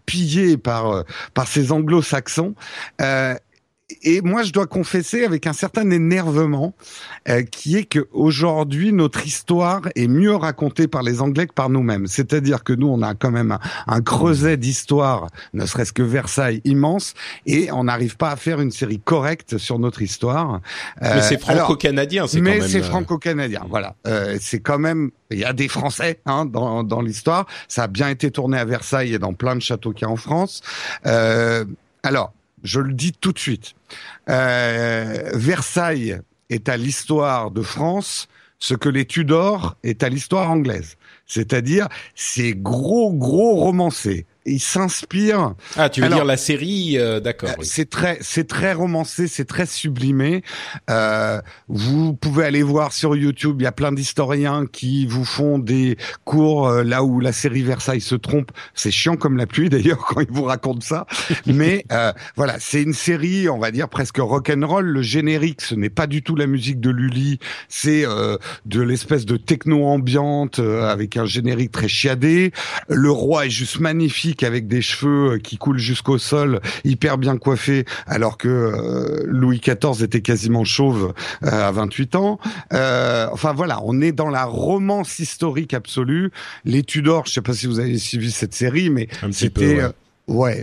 euh, 0.92 1.04
par 1.34 1.48
ces 1.48 1.72
anglo-saxons 1.72 2.56
et 4.04 4.22
moi, 4.22 4.44
je 4.44 4.52
dois 4.52 4.68
confesser 4.68 5.24
avec 5.26 5.48
un 5.48 5.54
certain 5.54 5.90
énervement, 5.90 6.74
euh, 7.28 7.42
qui 7.42 7.76
est 7.76 7.86
que 7.86 8.08
aujourd'hui 8.12 8.94
notre 8.94 9.26
histoire 9.26 9.82
est 9.96 10.08
mieux 10.08 10.36
racontée 10.36 10.88
par 10.88 11.02
les 11.02 11.22
Anglais 11.22 11.48
que 11.48 11.54
par 11.54 11.70
nous-mêmes. 11.70 12.08
C'est-à-dire 12.08 12.64
que 12.64 12.74
nous, 12.74 12.88
on 12.88 13.02
a 13.02 13.16
quand 13.16 13.32
même 13.32 13.58
un, 13.88 14.02
creuset 14.02 14.58
d'histoire, 14.58 15.28
ne 15.54 15.66
serait-ce 15.66 15.94
que 15.94 16.04
Versailles, 16.04 16.62
immense, 16.66 17.14
et 17.46 17.72
on 17.72 17.86
n'arrive 17.86 18.16
pas 18.16 18.32
à 18.32 18.36
faire 18.36 18.62
une 18.62 18.72
série 18.72 19.00
correcte 19.00 19.58
sur 19.58 19.80
notre 19.80 20.02
histoire. 20.02 20.62
Euh, 21.02 21.16
mais 21.16 21.22
c'est 21.22 21.40
franco-canadien, 21.40 22.28
c'est. 22.28 22.42
Mais 22.42 22.62
c'est 22.62 22.82
euh, 22.82 22.84
franco-canadien, 22.84 23.66
voilà. 23.70 23.96
c'est 24.40 24.60
quand 24.60 24.80
même. 24.80 25.12
Il 25.32 25.38
y 25.40 25.46
a 25.46 25.54
des 25.54 25.68
Français 25.68 26.20
hein, 26.26 26.46
dans, 26.46 26.84
dans 26.84 27.02
l'histoire. 27.02 27.46
Ça 27.68 27.84
a 27.84 27.88
bien 27.88 28.10
été 28.10 28.32
tourné 28.32 28.58
à 28.58 28.66
Versailles 28.66 29.14
et 29.14 29.20
dans 29.20 29.34
plein 29.34 29.56
de 29.56 29.62
châteaux 29.62 29.92
qu'il 29.92 30.08
y 30.08 30.10
a 30.10 30.12
en 30.12 30.16
France. 30.16 30.62
alors, 32.04 32.34
je 32.64 32.80
le 32.80 32.94
dis 32.94 33.12
tout 33.12 33.32
de 33.32 33.40
suite. 33.40 33.74
Euh, 34.30 35.32
Versailles 35.34 36.20
est 36.50 36.70
à 36.70 36.78
l'histoire 36.78 37.52
de 37.52 37.62
France 37.62 38.28
ce 38.60 38.74
que 38.74 38.90
les 38.90 39.06
Tudors 39.06 39.78
est 39.84 40.04
à 40.04 40.10
l'histoire 40.10 40.52
anglaise. 40.52 40.98
C'est-à-dire, 41.26 41.88
c'est 42.16 42.54
gros, 42.54 43.14
gros 43.14 43.56
romancé 43.56 44.26
il 44.46 44.60
s'inspire. 44.60 45.54
Ah, 45.76 45.90
tu 45.90 46.02
veux 46.02 46.10
dire 46.10 46.26
la 46.26 46.38
série, 46.38 46.98
euh, 46.98 47.20
d'accord. 47.20 47.50
Oui. 47.60 47.66
C'est 47.66 47.90
très, 47.90 48.18
c'est 48.22 48.48
très 48.48 48.74
romancé, 48.74 49.28
c'est 49.28 49.46
très 49.46 49.66
sublimé. 49.66 50.44
Euh, 50.90 51.42
vous 51.68 52.14
pouvez 52.14 52.46
aller 52.46 52.64
voir 52.64 52.94
sur 52.94 53.16
YouTube, 53.16 53.58
il 53.60 53.64
y 53.64 53.68
a 53.68 53.72
plein 53.72 53.92
d'historiens 53.92 54.66
qui 54.72 55.06
vous 55.06 55.26
font 55.26 55.60
des 55.60 55.98
cours 56.24 56.68
euh, 56.68 56.84
là 56.84 57.04
où 57.04 57.20
la 57.20 57.32
série 57.32 57.64
Versailles 57.64 58.02
se 58.02 58.16
trompe. 58.16 58.52
C'est 58.74 58.92
chiant 58.92 59.18
comme 59.18 59.38
la 59.38 59.46
pluie 59.46 59.70
d'ailleurs 59.70 60.00
quand 60.00 60.22
ils 60.22 60.32
vous 60.32 60.46
racontent 60.46 60.82
ça. 60.82 61.06
Mais 61.46 61.86
euh, 61.92 62.12
voilà, 62.36 62.56
c'est 62.60 62.82
une 62.82 62.94
série, 62.94 63.50
on 63.50 63.60
va 63.60 63.72
dire 63.72 63.90
presque 63.90 64.18
rock 64.18 64.50
and 64.50 64.66
roll. 64.66 64.86
Le 64.86 65.02
générique, 65.02 65.62
ce 65.62 65.76
n'est 65.76 65.90
pas 65.90 66.08
du 66.08 66.24
tout 66.24 66.36
la 66.36 66.48
musique 66.48 66.80
de 66.80 66.90
Lully, 66.90 67.40
c'est 67.68 68.06
euh, 68.06 68.38
de 68.66 68.82
l'espèce 68.82 69.26
de 69.26 69.38
techno 69.38 69.86
ambiante 69.86 70.60
avec 70.60 71.18
un 71.18 71.26
générique 71.26 71.72
très 71.72 71.88
chiadé. 71.88 72.52
Le 72.88 73.12
roi 73.12 73.46
est 73.46 73.50
juste 73.50 73.80
magnifique 73.80 74.39
avec 74.44 74.68
des 74.68 74.82
cheveux 74.82 75.34
euh, 75.34 75.38
qui 75.40 75.58
coulent 75.58 75.78
jusqu'au 75.80 76.18
sol, 76.18 76.60
hyper 76.84 77.18
bien 77.18 77.38
coiffé, 77.38 77.86
alors 78.08 78.38
que 78.38 78.48
euh, 78.48 79.24
Louis 79.26 79.60
XIV 79.60 80.04
était 80.04 80.22
quasiment 80.22 80.64
chauve 80.64 81.14
euh, 81.44 81.68
à 81.68 81.72
28 81.72 82.16
ans. 82.16 82.40
enfin 82.72 83.54
voilà, 83.54 83.80
on 83.84 84.02
est 84.02 84.12
dans 84.12 84.30
la 84.30 84.46
romance 84.46 85.20
historique 85.20 85.74
absolue. 85.74 86.32
Les 86.66 86.84
Tudors, 86.84 87.26
je 87.26 87.34
sais 87.34 87.42
pas 87.42 87.54
si 87.54 87.68
vous 87.68 87.80
avez 87.80 87.98
suivi 87.98 88.32
cette 88.32 88.54
série, 88.54 88.90
mais 88.90 89.08
c'était 89.32 89.80
Ouais, 89.84 89.92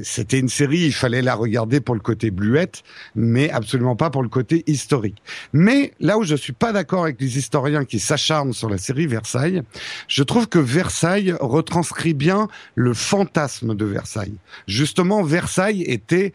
c'était 0.02 0.38
une 0.38 0.48
série, 0.48 0.78
il 0.78 0.92
fallait 0.92 1.22
la 1.22 1.34
regarder 1.34 1.80
pour 1.80 1.94
le 1.94 2.00
côté 2.00 2.30
bluette, 2.30 2.82
mais 3.14 3.50
absolument 3.50 3.96
pas 3.96 4.10
pour 4.10 4.22
le 4.22 4.28
côté 4.28 4.62
historique. 4.66 5.22
Mais 5.52 5.92
là 6.00 6.18
où 6.18 6.22
je 6.22 6.34
suis 6.34 6.52
pas 6.52 6.72
d'accord 6.72 7.04
avec 7.04 7.20
les 7.20 7.38
historiens 7.38 7.84
qui 7.84 7.98
s'acharnent 7.98 8.52
sur 8.52 8.70
la 8.70 8.78
série 8.78 9.06
Versailles, 9.06 9.62
je 10.08 10.22
trouve 10.22 10.48
que 10.48 10.58
Versailles 10.58 11.34
retranscrit 11.40 12.14
bien 12.14 12.48
le 12.74 12.94
fantasme 12.94 13.74
de 13.74 13.84
Versailles. 13.84 14.36
Justement, 14.66 15.22
Versailles 15.22 15.82
était 15.82 16.32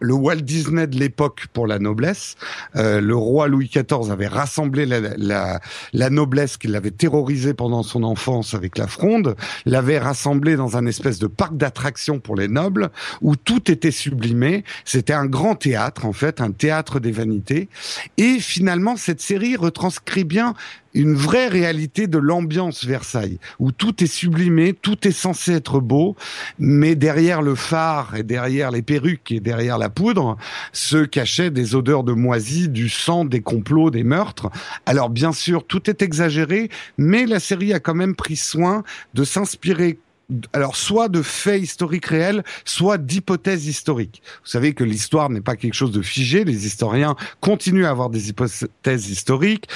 le 0.00 0.14
Walt 0.14 0.36
Disney 0.36 0.86
de 0.86 0.98
l'époque 0.98 1.46
pour 1.52 1.66
la 1.66 1.78
noblesse. 1.78 2.36
Euh, 2.76 3.00
le 3.00 3.16
roi 3.16 3.48
Louis 3.48 3.68
XIV 3.68 4.10
avait 4.10 4.26
rassemblé 4.26 4.86
la, 4.86 5.00
la, 5.16 5.60
la 5.92 6.10
noblesse 6.10 6.56
qu'il 6.56 6.74
avait 6.76 6.90
terrorisée 6.90 7.54
pendant 7.54 7.82
son 7.82 8.02
enfance 8.02 8.54
avec 8.54 8.78
la 8.78 8.86
fronde, 8.86 9.36
l'avait 9.66 9.98
rassemblé 9.98 10.56
dans 10.56 10.76
un 10.76 10.86
espèce 10.86 11.18
de 11.18 11.26
parc 11.26 11.56
d'attractions 11.56 12.20
pour 12.20 12.36
les 12.36 12.48
nobles 12.48 12.90
où 13.22 13.36
tout 13.36 13.70
était 13.70 13.90
sublimé. 13.90 14.64
C'était 14.84 15.12
un 15.12 15.26
grand 15.26 15.54
théâtre 15.54 16.04
en 16.04 16.12
fait, 16.12 16.40
un 16.40 16.52
théâtre 16.52 17.00
des 17.00 17.12
vanités. 17.12 17.68
Et 18.16 18.38
finalement, 18.40 18.96
cette 18.96 19.20
série 19.20 19.56
retranscrit 19.56 20.24
bien 20.24 20.54
une 20.94 21.14
vraie 21.14 21.48
réalité 21.48 22.06
de 22.06 22.18
l'ambiance 22.18 22.84
Versailles, 22.84 23.38
où 23.58 23.72
tout 23.72 24.02
est 24.02 24.08
sublimé, 24.08 24.72
tout 24.72 25.06
est 25.06 25.12
censé 25.12 25.52
être 25.52 25.80
beau, 25.80 26.16
mais 26.58 26.94
derrière 26.94 27.42
le 27.42 27.54
phare 27.54 28.14
et 28.14 28.22
derrière 28.22 28.70
les 28.70 28.82
perruques 28.82 29.32
et 29.32 29.40
derrière 29.40 29.78
la 29.78 29.90
poudre 29.90 30.36
se 30.72 31.04
cachaient 31.04 31.50
des 31.50 31.74
odeurs 31.74 32.04
de 32.04 32.12
moisie, 32.12 32.68
du 32.68 32.88
sang, 32.88 33.24
des 33.24 33.42
complots, 33.42 33.90
des 33.90 34.04
meurtres. 34.04 34.50
Alors 34.86 35.10
bien 35.10 35.32
sûr, 35.32 35.66
tout 35.66 35.90
est 35.90 36.02
exagéré, 36.02 36.70
mais 36.96 37.26
la 37.26 37.40
série 37.40 37.72
a 37.72 37.80
quand 37.80 37.94
même 37.94 38.14
pris 38.14 38.36
soin 38.36 38.84
de 39.14 39.24
s'inspirer 39.24 39.98
alors 40.52 40.76
soit 40.76 41.08
de 41.08 41.22
faits 41.22 41.62
historiques 41.62 42.06
réels, 42.06 42.44
soit 42.64 42.98
d'hypothèses 42.98 43.66
historiques. 43.66 44.22
Vous 44.44 44.50
savez 44.50 44.74
que 44.74 44.84
l'histoire 44.84 45.30
n'est 45.30 45.40
pas 45.40 45.56
quelque 45.56 45.74
chose 45.74 45.92
de 45.92 46.02
figé, 46.02 46.44
les 46.44 46.66
historiens 46.66 47.16
continuent 47.40 47.84
à 47.84 47.90
avoir 47.90 48.10
des 48.10 48.30
hypothèses 48.30 49.10
historiques. 49.10 49.68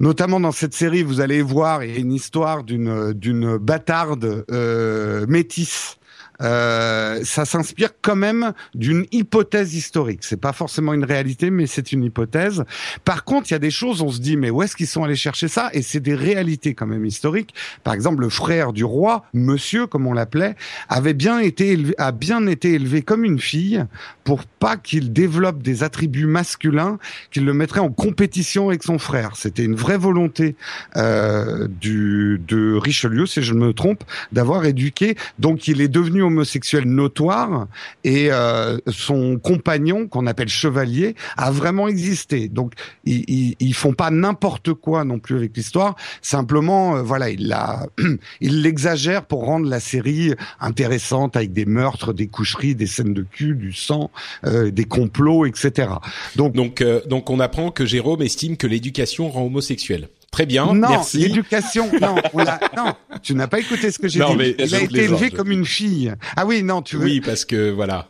Notamment 0.00 0.40
dans 0.40 0.52
cette 0.52 0.74
série, 0.74 1.02
vous 1.02 1.20
allez 1.20 1.42
voir, 1.42 1.84
il 1.84 1.92
y 1.92 1.96
a 1.96 2.00
une 2.00 2.12
histoire 2.12 2.64
d'une 2.64 3.12
d'une 3.12 3.56
bâtarde 3.56 4.44
euh, 4.50 5.26
métisse 5.26 5.98
euh, 6.40 7.20
ça 7.24 7.44
s'inspire 7.44 7.90
quand 8.00 8.16
même 8.16 8.52
d'une 8.74 9.06
hypothèse 9.12 9.74
historique. 9.74 10.20
C'est 10.22 10.40
pas 10.40 10.52
forcément 10.52 10.94
une 10.94 11.04
réalité, 11.04 11.50
mais 11.50 11.66
c'est 11.66 11.92
une 11.92 12.04
hypothèse. 12.04 12.64
Par 13.04 13.24
contre, 13.24 13.50
il 13.50 13.54
y 13.54 13.56
a 13.56 13.60
des 13.60 13.70
choses, 13.70 14.02
on 14.02 14.10
se 14.10 14.20
dit, 14.20 14.36
mais 14.36 14.50
où 14.50 14.62
est-ce 14.62 14.76
qu'ils 14.76 14.86
sont 14.86 15.04
allés 15.04 15.16
chercher 15.16 15.48
ça? 15.48 15.70
Et 15.72 15.82
c'est 15.82 16.00
des 16.00 16.14
réalités 16.14 16.74
quand 16.74 16.86
même 16.86 17.04
historiques. 17.04 17.54
Par 17.84 17.94
exemple, 17.94 18.20
le 18.20 18.28
frère 18.28 18.72
du 18.72 18.84
roi, 18.84 19.24
Monsieur, 19.34 19.86
comme 19.86 20.06
on 20.06 20.12
l'appelait, 20.12 20.54
avait 20.88 21.14
bien 21.14 21.38
été 21.40 21.78
a 21.98 22.12
bien 22.12 22.46
été 22.46 22.72
élevé 22.74 23.02
comme 23.02 23.24
une 23.24 23.38
fille 23.38 23.84
pour 24.24 24.44
pas 24.44 24.76
qu'il 24.76 25.12
développe 25.12 25.62
des 25.62 25.82
attributs 25.82 26.26
masculins 26.26 26.98
qu'il 27.30 27.44
le 27.44 27.54
mettrait 27.54 27.80
en 27.80 27.90
compétition 27.90 28.68
avec 28.68 28.82
son 28.82 28.98
frère. 28.98 29.32
C'était 29.36 29.64
une 29.64 29.74
vraie 29.74 29.98
volonté 29.98 30.56
euh, 30.96 31.68
du 31.68 32.40
de 32.46 32.74
Richelieu, 32.74 33.26
si 33.26 33.42
je 33.42 33.54
ne 33.54 33.60
me 33.60 33.72
trompe, 33.72 34.04
d'avoir 34.32 34.64
éduqué. 34.64 35.16
Donc, 35.38 35.68
il 35.68 35.80
est 35.80 35.88
devenu 35.88 36.22
homosexuel 36.28 36.84
notoire 36.84 37.66
et 38.04 38.28
euh, 38.30 38.78
son 38.88 39.38
compagnon, 39.38 40.06
qu'on 40.08 40.26
appelle 40.26 40.48
chevalier, 40.48 41.14
a 41.36 41.50
vraiment 41.50 41.88
existé. 41.88 42.48
Donc 42.48 42.72
ils, 43.04 43.74
font 43.74 43.92
pas 43.92 44.10
n'importe 44.10 44.72
quoi 44.72 45.04
non 45.04 45.18
plus 45.18 45.36
avec 45.36 45.56
l'histoire. 45.56 45.96
Simplement, 46.22 46.96
euh, 46.96 47.02
voilà, 47.02 47.30
il 47.30 47.48
la, 47.48 47.86
l'exagère 48.40 49.24
pour 49.24 49.44
rendre 49.44 49.68
la 49.68 49.80
série 49.80 50.34
intéressante 50.60 51.36
avec 51.36 51.52
des 51.52 51.66
meurtres, 51.66 52.12
des 52.12 52.26
coucheries, 52.26 52.74
des 52.74 52.86
scènes 52.86 53.14
de 53.14 53.22
cul, 53.22 53.54
du 53.54 53.72
sang, 53.72 54.10
euh, 54.44 54.70
des 54.70 54.84
complots, 54.84 55.46
etc. 55.46 55.88
Donc 56.36 56.54
donc 56.54 56.82
donc 57.06 57.30
on 57.30 57.40
apprend 57.40 57.70
que 57.70 57.84
Jérôme 57.86 58.22
estime 58.22 58.56
que 58.56 58.66
l'éducation 58.66 59.28
rend 59.28 59.44
homosexuel. 59.44 60.08
Très 60.30 60.46
bien, 60.46 60.66
non, 60.66 60.90
merci. 60.90 61.18
l'éducation, 61.18 61.90
non, 62.00 62.16
non, 62.76 62.94
tu 63.22 63.34
n'as 63.34 63.46
pas 63.46 63.60
écouté 63.60 63.90
ce 63.90 63.98
que 63.98 64.08
j'ai 64.08 64.20
dit. 64.20 64.36
Mais 64.36 64.54
il 64.58 64.74
a 64.74 64.80
été 64.80 65.04
élevé 65.04 65.30
comme 65.30 65.50
une 65.50 65.64
fille. 65.64 66.12
Ah 66.36 66.46
oui, 66.46 66.62
non, 66.62 66.82
tu 66.82 66.96
veux. 66.96 67.04
Oui, 67.04 67.20
parce 67.20 67.44
que 67.44 67.70
voilà. 67.70 68.06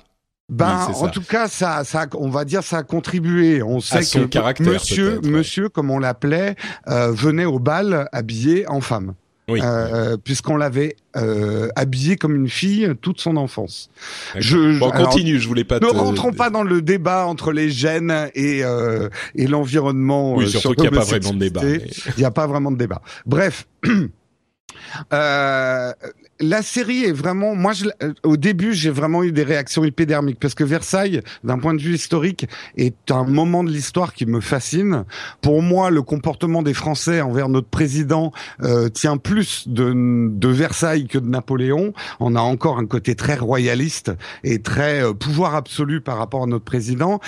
Ben, 0.49 0.89
en 0.95 1.09
tout 1.09 1.23
cas, 1.23 1.47
ça, 1.47 1.85
ça, 1.85 2.07
on 2.15 2.31
va 2.31 2.47
dire, 2.47 2.63
ça 2.63 2.79
a 2.79 2.83
contribué. 2.83 3.63
On 3.63 3.81
sait 3.81 4.01
que 4.01 4.63
Monsieur, 4.63 5.21
Monsieur, 5.23 5.69
comme 5.69 5.91
on 5.91 5.99
l'appelait, 5.99 6.57
euh, 6.89 7.13
venait 7.13 7.45
au 7.45 7.59
bal 7.59 8.09
habillé 8.13 8.67
en 8.67 8.81
femme. 8.81 9.15
Oui. 9.49 9.61
Euh, 9.63 10.17
puisqu'on 10.23 10.57
l'avait 10.57 10.97
euh, 11.17 11.69
habillé 11.75 12.17
comme 12.17 12.37
une 12.37 12.49
fille 12.49 12.93
toute 13.01 13.21
son 13.21 13.37
enfance. 13.37 13.91
Je, 14.37 14.79
bon, 14.79 14.91
continue, 14.91 15.39
je 15.39 15.49
voulais 15.49 15.65
pas. 15.65 15.81
Ne 15.81 15.87
rentrons 15.87 16.33
pas 16.33 16.51
dans 16.51 16.63
le 16.63 16.83
débat 16.83 17.27
entre 17.27 17.53
les 17.53 17.71
gènes 17.71 18.31
et 18.35 18.63
euh, 18.63 19.09
et 19.35 19.47
l'environnement. 19.47 20.35
Oui, 20.35 20.49
surtout 20.51 20.75
qu'il 20.75 20.91
n'y 20.91 20.97
a 20.97 21.01
pas 21.01 21.05
vraiment 21.05 21.33
de 21.33 21.39
débat. 21.39 21.63
Il 21.65 22.19
n'y 22.19 22.25
a 22.25 22.31
pas 22.31 22.47
vraiment 22.47 22.71
de 22.71 22.77
débat. 22.77 23.03
Bref. 23.27 23.67
Euh, 25.13 25.93
la 26.41 26.63
série 26.63 27.05
est 27.05 27.13
vraiment, 27.13 27.55
moi, 27.55 27.73
je, 27.73 27.87
euh, 28.03 28.13
au 28.23 28.37
début, 28.37 28.73
j'ai 28.73 28.91
vraiment 28.91 29.23
eu 29.23 29.33
des 29.33 29.43
réactions 29.43 29.85
épidermiques 29.85 30.39
parce 30.41 30.55
que 30.55 30.65
Versailles, 30.65 31.23
d'un 31.45 31.59
point 31.59 31.75
de 31.75 31.81
vue 31.81 31.95
historique, 31.95 32.47
est 32.77 33.11
un 33.11 33.25
moment 33.25 33.65
de 33.65 33.71
l'histoire 33.71 34.13
qui 34.13 34.27
me 34.27 34.41
fascine. 34.41 35.05
Pour 35.41 35.63
moi, 35.63 35.91
le 35.91 36.03
comportement 36.03 36.63
des 36.63 36.75
Français 36.75 37.21
envers 37.21 37.49
notre 37.49 37.69
président 37.69 38.33
euh, 38.63 38.89
tient 38.89 39.17
plus 39.17 39.69
de, 39.69 39.93
de 40.31 40.49
Versailles 40.49 41.07
que 41.07 41.19
de 41.19 41.29
Napoléon. 41.29 41.93
On 42.21 42.37
a 42.37 42.41
encore 42.41 42.79
un 42.79 42.87
côté 42.87 43.15
très 43.15 43.37
royaliste 43.37 44.13
et 44.45 44.61
très 44.61 45.03
euh, 45.03 45.13
pouvoir 45.13 45.55
absolu 45.55 46.01
par 46.01 46.19
rapport 46.19 46.45
à 46.45 46.47
notre 46.47 46.65
président. 46.65 47.21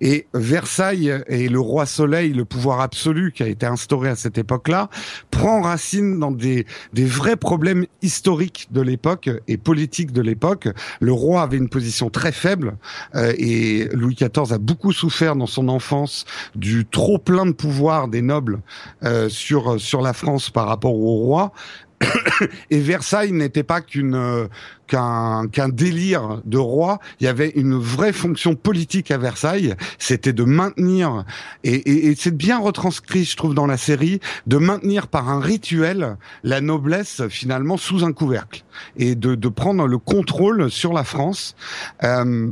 Et 0.00 0.26
Versailles 0.34 1.22
et 1.26 1.48
le 1.48 1.60
roi 1.60 1.86
Soleil, 1.86 2.32
le 2.32 2.44
pouvoir 2.44 2.80
absolu 2.80 3.32
qui 3.32 3.42
a 3.42 3.48
été 3.48 3.66
instauré 3.66 4.08
à 4.08 4.16
cette 4.16 4.38
époque-là, 4.38 4.90
prend 5.30 5.62
racine 5.62 6.18
dans 6.18 6.30
des, 6.30 6.66
des 6.92 7.04
vrais 7.04 7.36
problèmes 7.36 7.86
historiques 8.02 8.68
de 8.70 8.80
l'époque 8.80 9.30
et 9.48 9.56
politiques 9.56 10.12
de 10.12 10.22
l'époque. 10.22 10.68
Le 11.00 11.12
roi 11.12 11.42
avait 11.42 11.56
une 11.56 11.68
position 11.68 12.10
très 12.10 12.32
faible 12.32 12.76
euh, 13.14 13.32
et 13.36 13.88
Louis 13.92 14.14
XIV 14.14 14.52
a 14.52 14.58
beaucoup 14.58 14.92
souffert 14.92 15.36
dans 15.36 15.46
son 15.46 15.68
enfance 15.68 16.24
du 16.54 16.86
trop 16.86 17.18
plein 17.18 17.46
de 17.46 17.52
pouvoir 17.52 18.08
des 18.08 18.22
nobles 18.22 18.60
euh, 19.02 19.28
sur 19.28 19.80
sur 19.80 20.02
la 20.02 20.12
France 20.12 20.50
par 20.50 20.66
rapport 20.66 20.94
au 20.94 21.16
roi. 21.16 21.52
et 22.70 22.78
Versailles 22.80 23.32
n'était 23.32 23.62
pas 23.62 23.80
qu'une 23.80 24.14
euh, 24.14 24.46
qu'un 24.86 25.48
qu'un 25.48 25.68
délire 25.68 26.40
de 26.44 26.58
roi. 26.58 26.98
Il 27.20 27.24
y 27.24 27.26
avait 27.26 27.50
une 27.50 27.76
vraie 27.76 28.12
fonction 28.12 28.54
politique 28.54 29.10
à 29.10 29.18
Versailles. 29.18 29.74
C'était 29.98 30.32
de 30.32 30.44
maintenir 30.44 31.24
et, 31.64 32.14
c'est 32.16 32.36
bien 32.36 32.58
retranscrit, 32.58 33.24
je 33.24 33.36
trouve, 33.36 33.54
dans 33.54 33.66
la 33.66 33.76
série, 33.76 34.20
de 34.46 34.56
maintenir 34.56 35.08
par 35.08 35.28
un 35.28 35.40
rituel 35.40 36.16
la 36.42 36.60
noblesse 36.60 37.22
finalement 37.28 37.76
sous 37.76 38.04
un 38.04 38.12
couvercle 38.12 38.64
et 38.96 39.14
de, 39.14 39.34
de 39.34 39.48
prendre 39.48 39.86
le 39.86 39.98
contrôle 39.98 40.70
sur 40.70 40.92
la 40.92 41.04
France. 41.04 41.54
Euh, 42.04 42.50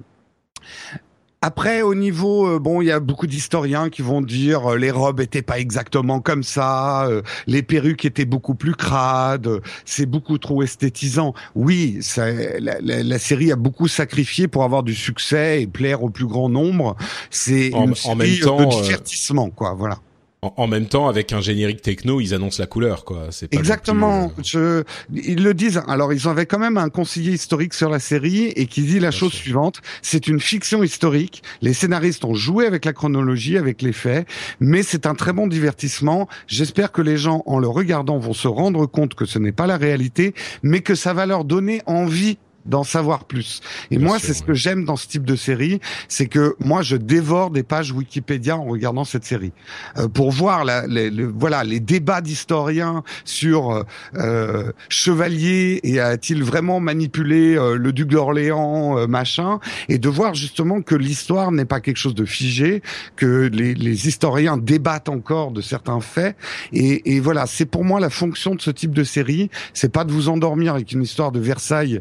après, 1.46 1.82
au 1.82 1.94
niveau, 1.94 2.46
euh, 2.48 2.58
bon, 2.58 2.82
il 2.82 2.86
y 2.86 2.90
a 2.90 2.98
beaucoup 2.98 3.28
d'historiens 3.28 3.88
qui 3.88 4.02
vont 4.02 4.20
dire 4.20 4.72
euh, 4.72 4.76
les 4.76 4.90
robes 4.90 5.20
étaient 5.20 5.42
pas 5.42 5.60
exactement 5.60 6.20
comme 6.20 6.42
ça, 6.42 7.06
euh, 7.06 7.22
les 7.46 7.62
perruques 7.62 8.04
étaient 8.04 8.24
beaucoup 8.24 8.56
plus 8.56 8.74
crades, 8.74 9.46
euh, 9.46 9.60
c'est 9.84 10.06
beaucoup 10.06 10.38
trop 10.38 10.62
esthétisant. 10.64 11.34
Oui, 11.54 11.98
ça, 12.00 12.32
la, 12.32 12.80
la- 12.80 13.02
la 13.02 13.18
série 13.20 13.52
a 13.52 13.56
beaucoup 13.56 13.86
sacrifié 13.86 14.48
pour 14.48 14.64
avoir 14.64 14.82
du 14.82 14.94
succès 14.94 15.62
et 15.62 15.66
plaire 15.68 16.02
au 16.02 16.10
plus 16.10 16.26
grand 16.26 16.48
nombre. 16.48 16.96
C'est 17.30 17.72
En- 17.74 17.84
une 17.84 17.92
en 17.92 17.94
série 17.94 18.16
même 18.16 18.38
temps, 18.40 18.66
de 18.78 18.82
divertissement, 18.82 19.50
quoi. 19.50 19.74
Voilà. 19.74 19.98
En, 20.46 20.62
en 20.64 20.66
même 20.66 20.86
temps, 20.86 21.08
avec 21.08 21.32
un 21.32 21.40
générique 21.40 21.82
techno, 21.82 22.20
ils 22.20 22.34
annoncent 22.34 22.62
la 22.62 22.66
couleur, 22.66 23.04
quoi. 23.04 23.28
C'est 23.30 23.52
Exactement. 23.54 24.28
plus, 24.28 24.56
euh, 24.56 24.82
Je, 25.12 25.20
ils 25.20 25.42
le 25.42 25.54
disent. 25.54 25.82
Alors, 25.88 26.12
ils 26.12 26.28
avaient 26.28 26.46
quand 26.46 26.58
même 26.58 26.76
un 26.78 26.88
conseiller 26.88 27.32
historique 27.32 27.74
sur 27.74 27.88
la 27.88 27.98
série 27.98 28.46
et 28.56 28.66
qui 28.66 28.82
dit 28.82 29.00
la 29.00 29.10
chose 29.10 29.32
sûr. 29.32 29.42
suivante 29.42 29.80
c'est 30.02 30.28
une 30.28 30.40
fiction 30.40 30.82
historique. 30.82 31.42
Les 31.62 31.72
scénaristes 31.72 32.24
ont 32.24 32.34
joué 32.34 32.66
avec 32.66 32.84
la 32.84 32.92
chronologie, 32.92 33.56
avec 33.58 33.82
les 33.82 33.92
faits, 33.92 34.26
mais 34.60 34.82
c'est 34.82 35.06
un 35.06 35.14
très 35.14 35.32
bon 35.32 35.46
divertissement. 35.46 36.28
J'espère 36.46 36.92
que 36.92 37.02
les 37.02 37.16
gens, 37.16 37.42
en 37.46 37.58
le 37.58 37.68
regardant, 37.68 38.18
vont 38.18 38.32
se 38.32 38.48
rendre 38.48 38.86
compte 38.86 39.14
que 39.14 39.24
ce 39.24 39.38
n'est 39.38 39.52
pas 39.52 39.66
la 39.66 39.76
réalité, 39.76 40.34
mais 40.62 40.80
que 40.80 40.94
ça 40.94 41.12
va 41.12 41.26
leur 41.26 41.44
donner 41.44 41.82
envie 41.86 42.38
d'en 42.66 42.84
savoir 42.84 43.24
plus. 43.24 43.60
Et 43.90 43.96
Bien 43.96 44.06
moi, 44.06 44.18
c'est 44.18 44.34
ce 44.34 44.42
que 44.42 44.54
j'aime 44.54 44.84
dans 44.84 44.96
ce 44.96 45.06
type 45.06 45.24
de 45.24 45.36
série, 45.36 45.80
c'est 46.08 46.26
que 46.26 46.56
moi, 46.60 46.82
je 46.82 46.96
dévore 46.96 47.50
des 47.50 47.62
pages 47.62 47.92
Wikipédia 47.92 48.56
en 48.56 48.64
regardant 48.64 49.04
cette 49.04 49.24
série. 49.24 49.52
Euh, 49.98 50.08
pour 50.08 50.30
voir 50.30 50.64
la, 50.64 50.86
les, 50.86 51.10
le- 51.10 51.26
voilà 51.34 51.64
les 51.64 51.80
débats 51.80 52.20
d'historiens 52.20 53.02
sur 53.24 53.70
euh, 53.70 53.82
euh, 54.16 54.72
Chevalier 54.88 55.80
et 55.82 56.00
a-t-il 56.00 56.42
vraiment 56.42 56.80
manipulé 56.80 57.56
euh, 57.56 57.76
le 57.76 57.92
duc 57.92 58.08
d'Orléans 58.08 58.98
euh, 58.98 59.06
machin 59.06 59.60
et 59.88 59.98
de 59.98 60.08
voir 60.08 60.34
justement 60.34 60.82
que 60.82 60.94
l'histoire 60.94 61.52
n'est 61.52 61.64
pas 61.64 61.80
quelque 61.80 61.96
chose 61.98 62.14
de 62.14 62.24
figé, 62.24 62.82
que 63.16 63.48
les, 63.52 63.74
les 63.74 64.08
historiens 64.08 64.56
débattent 64.56 65.08
encore 65.08 65.50
de 65.52 65.60
certains 65.60 66.00
faits. 66.00 66.36
Et, 66.72 67.14
et 67.14 67.20
voilà 67.20 67.46
c'est 67.46 67.66
pour 67.66 67.84
moi 67.84 68.00
la 68.00 68.10
fonction 68.10 68.54
de 68.54 68.60
ce 68.60 68.70
type 68.70 68.92
de 68.94 69.04
série, 69.04 69.50
c'est 69.74 69.92
pas 69.92 70.04
de 70.04 70.12
vous 70.12 70.28
endormir 70.28 70.74
avec 70.74 70.92
une 70.92 71.02
histoire 71.02 71.32
de 71.32 71.40
Versailles 71.40 72.00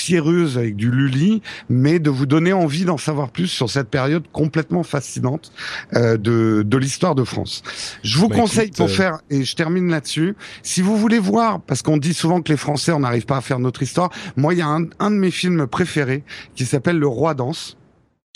poussiéreuse 0.00 0.56
avec 0.56 0.76
du 0.76 0.90
Lully, 0.90 1.42
mais 1.68 1.98
de 1.98 2.08
vous 2.08 2.24
donner 2.24 2.54
envie 2.54 2.84
d'en 2.86 2.96
savoir 2.96 3.28
plus 3.30 3.48
sur 3.48 3.68
cette 3.68 3.88
période 3.90 4.24
complètement 4.32 4.82
fascinante 4.82 5.52
euh, 5.94 6.16
de, 6.16 6.62
de 6.66 6.78
l'histoire 6.78 7.14
de 7.14 7.22
France. 7.22 7.62
Je 8.02 8.18
vous 8.18 8.28
Bah, 8.28 8.36
conseille 8.36 8.66
écoute, 8.68 8.76
pour 8.78 8.86
euh, 8.86 8.88
faire, 8.88 9.18
et 9.28 9.44
je 9.44 9.54
termine 9.54 9.90
là-dessus, 9.90 10.36
si 10.62 10.80
vous 10.80 10.96
voulez 10.96 11.18
voir, 11.18 11.60
parce 11.60 11.82
qu'on 11.82 11.98
dit 11.98 12.14
souvent 12.14 12.40
que 12.40 12.50
les 12.50 12.56
Français, 12.56 12.92
on 12.92 13.00
n'arrive 13.00 13.26
pas 13.26 13.36
à 13.36 13.40
faire 13.42 13.58
notre 13.58 13.82
histoire, 13.82 14.10
moi, 14.36 14.54
il 14.54 14.58
y 14.58 14.62
a 14.62 14.68
un, 14.68 14.86
un 15.00 15.10
de 15.10 15.16
mes 15.16 15.30
films 15.30 15.66
préférés 15.66 16.24
qui 16.54 16.64
s'appelle 16.64 16.98
Le 16.98 17.06
Roi 17.06 17.34
danse 17.34 17.76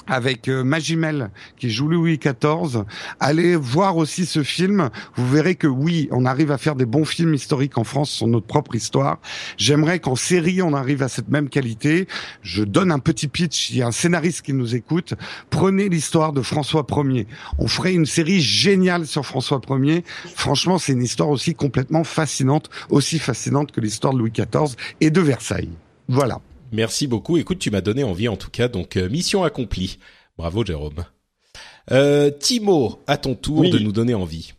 avec 0.07 0.49
euh, 0.49 0.65
Magimel 0.65 1.31
qui 1.57 1.71
joue 1.71 1.89
Louis 1.89 2.19
XIV. 2.19 2.85
Allez 3.21 3.57
voir 3.57 3.97
aussi 3.97 4.27
ce 4.27 4.43
film. 4.43 4.91
Vous 5.17 5.29
verrez 5.29 5.55
que 5.55 5.67
oui, 5.67 6.09
on 6.11 6.25
arrive 6.25 6.51
à 6.51 6.59
faire 6.59 6.75
des 6.75 6.87
bons 6.87 7.05
films 7.05 7.35
historiques 7.35 7.79
en 7.79 7.85
France 7.85 8.11
sur 8.11 8.27
notre 8.27 8.47
propre 8.47 8.75
histoire. 8.75 9.19
J'aimerais 9.57 10.01
qu'en 10.01 10.17
série, 10.17 10.63
on 10.63 10.75
arrive 10.75 11.03
à 11.03 11.09
cette 11.09 11.29
même 11.29 11.49
qualité. 11.49 12.07
Je 12.43 12.63
donne 12.63 12.91
un 12.91 12.99
petit 12.99 13.29
pitch. 13.29 13.71
Il 13.71 13.79
y 13.79 13.83
a 13.83 13.87
un 13.87 13.93
scénariste 13.93 14.43
qui 14.43 14.53
nous 14.53 14.75
écoute. 14.75 15.15
Prenez 15.51 15.89
l'histoire 15.89 16.33
de 16.33 16.43
François 16.43 16.87
Ier. 16.91 17.27
On 17.59 17.67
ferait 17.67 17.95
une 17.95 18.07
série 18.07 18.41
géniale 18.41 19.07
sur 19.07 19.25
François 19.25 19.61
Ier. 19.69 20.05
Franchement, 20.35 20.79
c'est 20.79 20.93
une 20.93 21.03
histoire 21.03 21.29
aussi 21.29 21.55
complètement 21.55 22.05
fascinante, 22.05 22.71
aussi 22.91 23.19
fascinante 23.19 23.73
que 23.73 23.81
l'histoire 23.81 24.13
de 24.13 24.19
Louis 24.19 24.33
XIV 24.33 24.77
et 25.01 25.11
de 25.11 25.21
Versailles. 25.21 25.71
Voilà. 26.09 26.41
Merci 26.73 27.07
beaucoup. 27.07 27.37
Écoute, 27.37 27.59
tu 27.59 27.71
m'as 27.71 27.81
donné 27.81 28.05
envie 28.05 28.29
en 28.29 28.37
tout 28.37 28.51
cas. 28.51 28.69
Donc 28.69 28.97
euh, 28.97 29.09
mission 29.09 29.45
accomplie. 29.45 29.99
Bravo, 30.39 30.65
Jérôme. 30.65 31.05
Euh, 31.93 32.31
Timo, 32.31 32.99
à 33.07 33.17
ton 33.17 33.35
tour 33.35 33.61
Oui. 33.61 33.71
de 33.71 33.79
nous 33.79 33.93
donner 33.93 34.15
envie. 34.15 34.53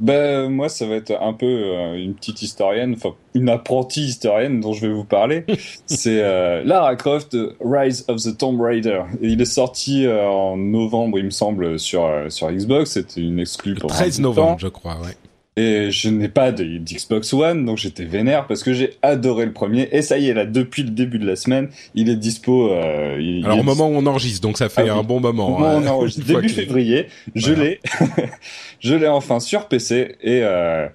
Bah, 0.00 0.48
moi, 0.48 0.68
ça 0.68 0.86
va 0.86 0.96
être 0.96 1.12
un 1.22 1.32
peu 1.34 1.46
euh, 1.46 1.94
une 1.94 2.14
petite 2.14 2.42
historienne, 2.42 2.94
enfin, 2.96 3.14
une 3.34 3.48
apprentie 3.48 4.02
historienne 4.06 4.60
dont 4.60 4.72
je 4.72 4.86
vais 4.88 4.92
vous 4.92 5.04
parler. 5.04 5.44
C'est 5.86 6.20
euh, 6.20 6.64
Lara 6.64 6.96
Croft, 6.96 7.36
Rise 7.64 8.04
of 8.08 8.20
the 8.22 8.36
Tomb 8.36 8.60
Raider. 8.60 9.02
Et 9.22 9.28
il 9.28 9.40
est 9.40 9.44
sorti 9.44 10.04
euh, 10.04 10.26
en 10.28 10.56
novembre, 10.56 11.18
il 11.20 11.26
me 11.26 11.30
semble, 11.30 11.78
sur, 11.78 12.04
euh, 12.06 12.28
sur 12.28 12.50
Xbox. 12.50 12.90
C'était 12.90 13.20
une 13.20 13.38
exclue 13.38 13.74
Le 13.74 13.80
pendant 13.82 13.94
13 13.94 14.02
un 14.02 14.10
bout 14.10 14.16
de 14.16 14.22
novembre, 14.22 14.50
temps. 14.52 14.58
je 14.58 14.68
crois. 14.68 14.96
Ouais. 15.00 15.14
Et 15.56 15.92
je 15.92 16.08
n'ai 16.08 16.28
pas 16.28 16.50
de- 16.50 16.78
d'Xbox 16.78 17.32
One, 17.32 17.64
donc 17.64 17.78
j'étais 17.78 18.04
vénère 18.04 18.48
parce 18.48 18.64
que 18.64 18.72
j'ai 18.72 18.94
adoré 19.02 19.44
le 19.46 19.52
premier. 19.52 19.88
Et 19.92 20.02
ça 20.02 20.18
y 20.18 20.28
est, 20.28 20.34
là, 20.34 20.46
depuis 20.46 20.82
le 20.82 20.90
début 20.90 21.20
de 21.20 21.26
la 21.26 21.36
semaine, 21.36 21.68
il 21.94 22.08
est 22.08 22.16
dispo. 22.16 22.72
Euh, 22.72 23.18
il, 23.20 23.44
Alors 23.44 23.60
au 23.60 23.62
moment 23.62 23.86
où 23.88 23.92
on 23.94 24.04
enregistre, 24.06 24.40
donc 24.40 24.58
ça 24.58 24.68
fait 24.68 24.80
Ah 24.80 24.84
oui. 24.94 25.00
un 25.00 25.02
bon 25.04 25.20
moment. 25.20 25.46
Au 25.46 25.50
moment 25.58 25.74
où 25.74 25.78
hein. 25.78 25.82
on 25.84 25.90
enregistre, 25.90 26.26
début 26.26 26.48
février, 26.48 27.06
je 27.36 27.52
Voilà. 27.52 27.70
l'ai, 27.70 27.80
je 28.80 28.94
l'ai 28.96 29.06
enfin 29.06 29.38
sur 29.38 29.68
PC 29.68 30.16
et 30.22 30.40
euh, 30.42 30.88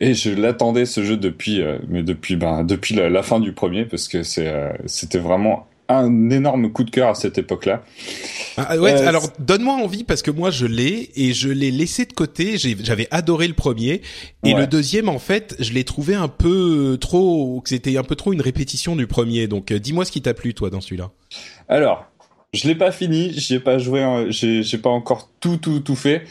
et 0.00 0.12
je 0.12 0.30
l'attendais 0.30 0.84
ce 0.84 1.02
jeu 1.02 1.16
depuis, 1.16 1.62
euh, 1.62 1.78
mais 1.88 2.02
depuis 2.02 2.36
ben 2.36 2.62
depuis 2.62 2.94
la, 2.94 3.08
la 3.08 3.22
fin 3.22 3.40
du 3.40 3.52
premier 3.52 3.86
parce 3.86 4.08
que 4.08 4.22
c'est 4.22 4.48
euh, 4.48 4.68
c'était 4.84 5.18
vraiment 5.18 5.66
un 5.88 6.30
énorme 6.30 6.72
coup 6.72 6.84
de 6.84 6.90
cœur 6.90 7.08
à 7.10 7.14
cette 7.14 7.36
époque-là. 7.38 7.84
Ah, 8.56 8.76
ouais, 8.78 8.92
Euh, 8.92 9.08
alors 9.08 9.28
donne-moi 9.38 9.74
envie 9.74 10.04
parce 10.04 10.22
que 10.22 10.30
moi 10.30 10.50
je 10.50 10.66
l'ai 10.66 11.10
et 11.16 11.34
je 11.34 11.48
l'ai 11.48 11.70
laissé 11.70 12.06
de 12.06 12.12
côté. 12.12 12.56
J'avais 12.58 13.08
adoré 13.10 13.48
le 13.48 13.54
premier 13.54 14.00
et 14.44 14.54
Ouais. 14.54 14.60
le 14.60 14.66
deuxième 14.66 15.08
en 15.08 15.18
fait, 15.18 15.56
je 15.58 15.72
l'ai 15.72 15.84
trouvé 15.84 16.14
un 16.14 16.28
peu 16.28 16.96
trop, 17.00 17.60
que 17.60 17.68
c'était 17.68 17.96
un 17.98 18.02
peu 18.04 18.14
trop 18.16 18.32
une 18.32 18.40
répétition 18.40 18.96
du 18.96 19.06
premier. 19.06 19.46
Donc 19.46 19.72
euh, 19.72 19.78
dis-moi 19.78 20.04
ce 20.04 20.12
qui 20.12 20.22
t'a 20.22 20.34
plu 20.34 20.54
toi 20.54 20.70
dans 20.70 20.80
celui-là. 20.80 21.10
Alors, 21.68 22.04
je 22.52 22.68
l'ai 22.68 22.74
pas 22.76 22.92
fini, 22.92 23.32
j'ai 23.36 23.58
pas 23.60 23.78
joué, 23.78 24.26
j'ai 24.30 24.62
j'ai 24.62 24.78
pas 24.78 24.90
encore 24.90 25.30
tout 25.40 25.56
tout 25.56 25.80
tout 25.80 25.96
fait. 25.96 26.22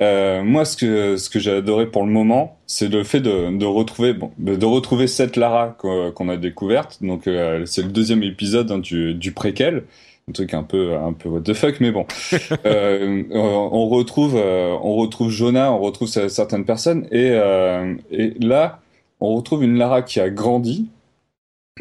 Euh, 0.00 0.42
moi, 0.42 0.64
ce 0.64 0.76
que 0.76 1.16
ce 1.18 1.28
que 1.28 1.38
j'ai 1.38 1.52
adoré 1.52 1.86
pour 1.86 2.04
le 2.04 2.10
moment, 2.10 2.58
c'est 2.66 2.88
le 2.88 3.04
fait 3.04 3.20
de, 3.20 3.56
de 3.56 3.66
retrouver 3.66 4.14
bon, 4.14 4.30
de 4.38 4.64
retrouver 4.64 5.06
cette 5.06 5.36
Lara 5.36 5.76
qu'on 5.78 6.28
a 6.30 6.36
découverte. 6.38 6.98
Donc, 7.02 7.26
euh, 7.26 7.66
c'est 7.66 7.82
le 7.82 7.88
deuxième 7.88 8.22
épisode 8.22 8.70
hein, 8.72 8.78
du 8.78 9.12
du 9.14 9.32
préquel, 9.32 9.84
un 10.28 10.32
truc 10.32 10.54
un 10.54 10.62
peu 10.62 10.94
un 10.96 11.12
peu 11.12 11.28
what 11.28 11.42
the 11.42 11.52
fuck, 11.52 11.78
mais 11.80 11.90
bon. 11.90 12.06
euh, 12.64 13.22
on 13.32 13.86
retrouve 13.88 14.34
euh, 14.36 14.74
on 14.82 14.94
retrouve 14.96 15.28
Jonah, 15.30 15.70
on 15.72 15.78
retrouve 15.80 16.08
ce- 16.08 16.28
certaines 16.28 16.64
personnes 16.64 17.06
et 17.10 17.30
euh, 17.32 17.94
et 18.10 18.32
là, 18.40 18.80
on 19.20 19.34
retrouve 19.36 19.62
une 19.62 19.76
Lara 19.76 20.00
qui 20.02 20.20
a 20.20 20.30
grandi 20.30 20.88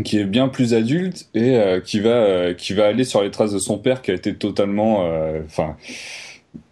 qui 0.04 0.18
est 0.20 0.26
bien 0.26 0.50
plus 0.50 0.74
adulte 0.74 1.30
et 1.34 1.56
euh, 1.58 1.80
qui 1.80 2.02
va 2.02 2.10
euh, 2.10 2.54
qui 2.54 2.74
va 2.74 2.88
aller 2.88 3.04
sur 3.06 3.22
les 3.22 3.32
traces 3.32 3.54
de 3.54 3.60
son 3.60 3.78
père 3.78 4.02
qui 4.02 4.12
a 4.12 4.14
été 4.16 4.36
totalement 4.36 5.06
euh, 5.06 5.42
enfin 5.46 5.76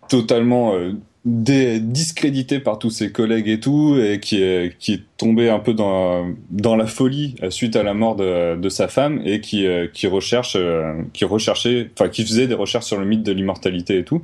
totalement 0.08 0.74
euh, 0.76 0.94
dé- 0.94 0.98
discrédité 1.30 2.60
par 2.60 2.80
tous 2.80 2.90
ses 2.90 3.12
collègues 3.12 3.50
et 3.50 3.60
tout 3.60 3.98
et 4.00 4.20
qui 4.20 4.42
est 4.42 4.78
qui 4.80 4.94
est 4.94 5.02
tombé 5.18 5.50
un 5.50 5.60
peu 5.60 5.74
dans 5.74 6.28
dans 6.50 6.76
la 6.76 6.88
folie 6.88 7.36
euh, 7.44 7.50
suite 7.50 7.76
à 7.76 7.84
la 7.84 7.94
mort 7.94 8.16
de, 8.16 8.56
de 8.56 8.70
sa 8.70 8.88
femme 8.88 9.22
et 9.26 9.42
qui 9.42 9.68
euh, 9.68 9.88
qui 9.94 10.08
recherche 10.08 10.56
euh, 10.56 10.94
qui 11.14 11.26
recherchait 11.26 11.90
enfin 11.94 12.10
qui 12.10 12.24
faisait 12.24 12.48
des 12.48 12.54
recherches 12.56 12.86
sur 12.86 12.98
le 12.98 13.06
mythe 13.06 13.24
de 13.24 13.32
l'immortalité 13.32 14.00
et 14.00 14.04
tout 14.04 14.22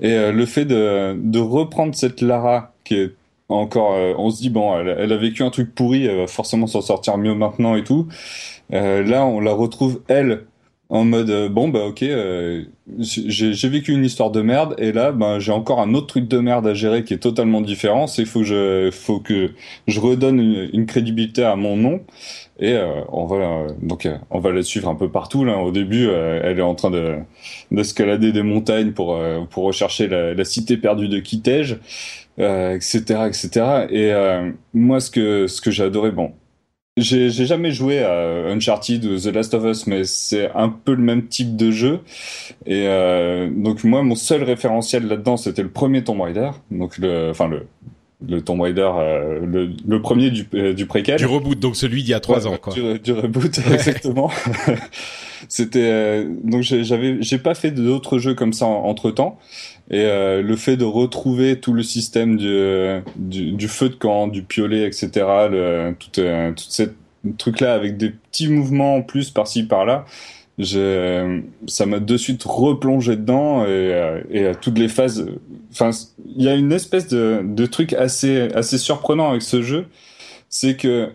et 0.00 0.32
le 0.32 0.46
fait 0.46 0.64
de 0.64 1.16
de 1.16 1.38
reprendre 1.38 1.94
cette 1.94 2.20
Lara 2.20 2.72
qui 2.84 2.94
est 2.94 3.12
encore, 3.48 3.94
on 4.16 4.30
se 4.30 4.40
dit 4.40 4.48
bon, 4.48 4.78
elle, 4.78 4.96
elle, 4.98 5.12
a 5.12 5.16
vécu 5.18 5.42
un 5.42 5.50
truc 5.50 5.74
pourri, 5.74 6.06
elle 6.06 6.16
va 6.16 6.26
forcément 6.26 6.66
s'en 6.66 6.80
sortir 6.80 7.18
mieux 7.18 7.34
maintenant 7.34 7.76
et 7.76 7.84
tout. 7.84 8.08
Euh, 8.72 9.02
là, 9.02 9.26
on 9.26 9.40
la 9.40 9.52
retrouve 9.52 10.00
elle 10.08 10.44
en 10.92 11.04
mode 11.04 11.30
euh, 11.30 11.48
bon 11.48 11.68
bah 11.68 11.86
ok, 11.86 12.02
euh, 12.02 12.64
j'ai 12.98 13.68
vécu 13.70 13.92
une 13.92 14.04
histoire 14.04 14.30
de 14.30 14.42
merde 14.42 14.74
et 14.76 14.92
là, 14.92 15.10
ben 15.10 15.38
j'ai 15.38 15.50
encore 15.50 15.80
un 15.80 15.94
autre 15.94 16.06
truc 16.06 16.28
de 16.28 16.38
merde 16.38 16.66
à 16.66 16.74
gérer 16.74 17.02
qui 17.02 17.14
est 17.14 17.18
totalement 17.18 17.62
différent. 17.62 18.06
C'est 18.06 18.26
faut 18.26 18.40
que 18.40 18.44
je, 18.44 18.90
faut 18.92 19.18
que 19.18 19.52
je 19.86 20.00
redonne 20.00 20.38
une, 20.38 20.70
une 20.72 20.86
crédibilité 20.86 21.44
à 21.44 21.56
mon 21.56 21.76
nom. 21.76 22.02
Et 22.60 22.74
euh, 22.74 23.00
on 23.08 23.24
va 23.24 23.68
donc 23.80 24.06
on 24.30 24.38
va 24.38 24.52
la 24.52 24.62
suivre 24.62 24.88
un 24.90 24.94
peu 24.94 25.10
partout 25.10 25.44
là. 25.44 25.56
Au 25.58 25.72
début, 25.72 26.08
elle 26.10 26.58
est 26.58 26.62
en 26.62 26.74
train 26.74 26.90
de 26.90 27.16
d'escalader 27.70 28.32
des 28.32 28.42
montagnes 28.42 28.92
pour 28.92 29.18
pour 29.50 29.64
rechercher 29.64 30.08
la, 30.08 30.34
la 30.34 30.44
cité 30.44 30.76
perdue 30.76 31.08
de 31.08 31.18
Kitej 31.20 31.78
euh, 32.38 32.74
etc., 32.74 33.00
etc. 33.26 33.86
Et 33.90 34.12
euh, 34.12 34.50
moi, 34.72 35.00
ce 35.00 35.10
que 35.10 35.46
ce 35.46 35.60
que 35.60 35.70
j'ai 35.70 35.84
adoré, 35.84 36.10
bon, 36.10 36.32
j'ai 36.98 37.30
jamais 37.30 37.70
joué 37.70 38.00
à 38.00 38.48
Uncharted 38.48 39.04
ou 39.06 39.18
The 39.18 39.26
Last 39.26 39.54
of 39.54 39.64
Us, 39.64 39.86
mais 39.86 40.04
c'est 40.04 40.50
un 40.54 40.68
peu 40.68 40.92
le 40.92 41.02
même 41.02 41.26
type 41.26 41.56
de 41.56 41.70
jeu. 41.70 42.00
Et 42.66 42.86
euh, 42.86 43.48
donc 43.50 43.82
moi, 43.84 44.02
mon 44.02 44.14
seul 44.14 44.42
référentiel 44.42 45.06
là-dedans, 45.06 45.38
c'était 45.38 45.62
le 45.62 45.70
premier 45.70 46.04
Tomb 46.04 46.20
Raider, 46.20 46.50
donc 46.70 46.98
le, 46.98 47.30
enfin 47.30 47.48
le 47.48 47.66
le 48.28 48.42
Tomb 48.42 48.60
Raider, 48.60 48.90
euh, 48.94 49.40
le, 49.44 49.70
le, 49.86 50.02
premier 50.02 50.30
du, 50.30 50.46
euh, 50.54 50.72
du 50.72 50.86
préquel. 50.86 51.18
Du 51.18 51.26
reboot, 51.26 51.58
donc 51.58 51.76
celui 51.76 52.02
d'il 52.02 52.10
y 52.10 52.14
a 52.14 52.20
trois 52.20 52.46
ans, 52.46 52.56
quoi. 52.60 52.72
Du, 52.72 52.98
du 52.98 53.12
reboot, 53.12 53.58
exactement. 53.72 54.30
C'était 55.48 55.90
euh, 55.90 56.24
donc 56.44 56.62
j'avais, 56.62 57.20
j'ai 57.20 57.38
pas 57.38 57.54
fait 57.54 57.70
d'autres 57.70 58.18
jeux 58.18 58.34
comme 58.34 58.52
ça 58.52 58.66
entre 58.66 59.10
temps. 59.10 59.38
Et 59.90 60.04
euh, 60.04 60.42
le 60.42 60.56
fait 60.56 60.76
de 60.76 60.84
retrouver 60.84 61.58
tout 61.58 61.72
le 61.72 61.82
système 61.82 62.36
du, 62.36 63.02
du, 63.16 63.52
du, 63.52 63.68
feu 63.68 63.88
de 63.88 63.94
camp, 63.94 64.28
du 64.28 64.42
piolet, 64.42 64.86
etc., 64.86 65.10
le, 65.50 65.94
tout, 65.98 66.20
euh, 66.20 66.52
tout 66.52 66.64
ce 66.68 66.84
truc-là 67.36 67.74
avec 67.74 67.96
des 67.96 68.10
petits 68.10 68.48
mouvements 68.48 68.96
en 68.96 69.02
plus 69.02 69.30
par-ci 69.30 69.64
par-là, 69.64 70.04
ça 70.58 71.86
m'a 71.86 71.98
de 71.98 72.16
suite 72.16 72.42
replongé 72.44 73.16
dedans 73.16 73.64
et, 73.64 73.68
euh, 73.68 74.22
et 74.30 74.46
à 74.46 74.54
toutes 74.54 74.78
les 74.78 74.88
phases. 74.88 75.26
Enfin, 75.72 75.90
il 76.36 76.42
y 76.42 76.48
a 76.48 76.54
une 76.54 76.72
espèce 76.72 77.08
de, 77.08 77.66
truc 77.66 77.92
assez 77.94 78.48
assez 78.54 78.78
surprenant 78.78 79.30
avec 79.30 79.42
ce 79.42 79.62
jeu, 79.62 79.86
c'est 80.48 80.76
que 80.76 81.10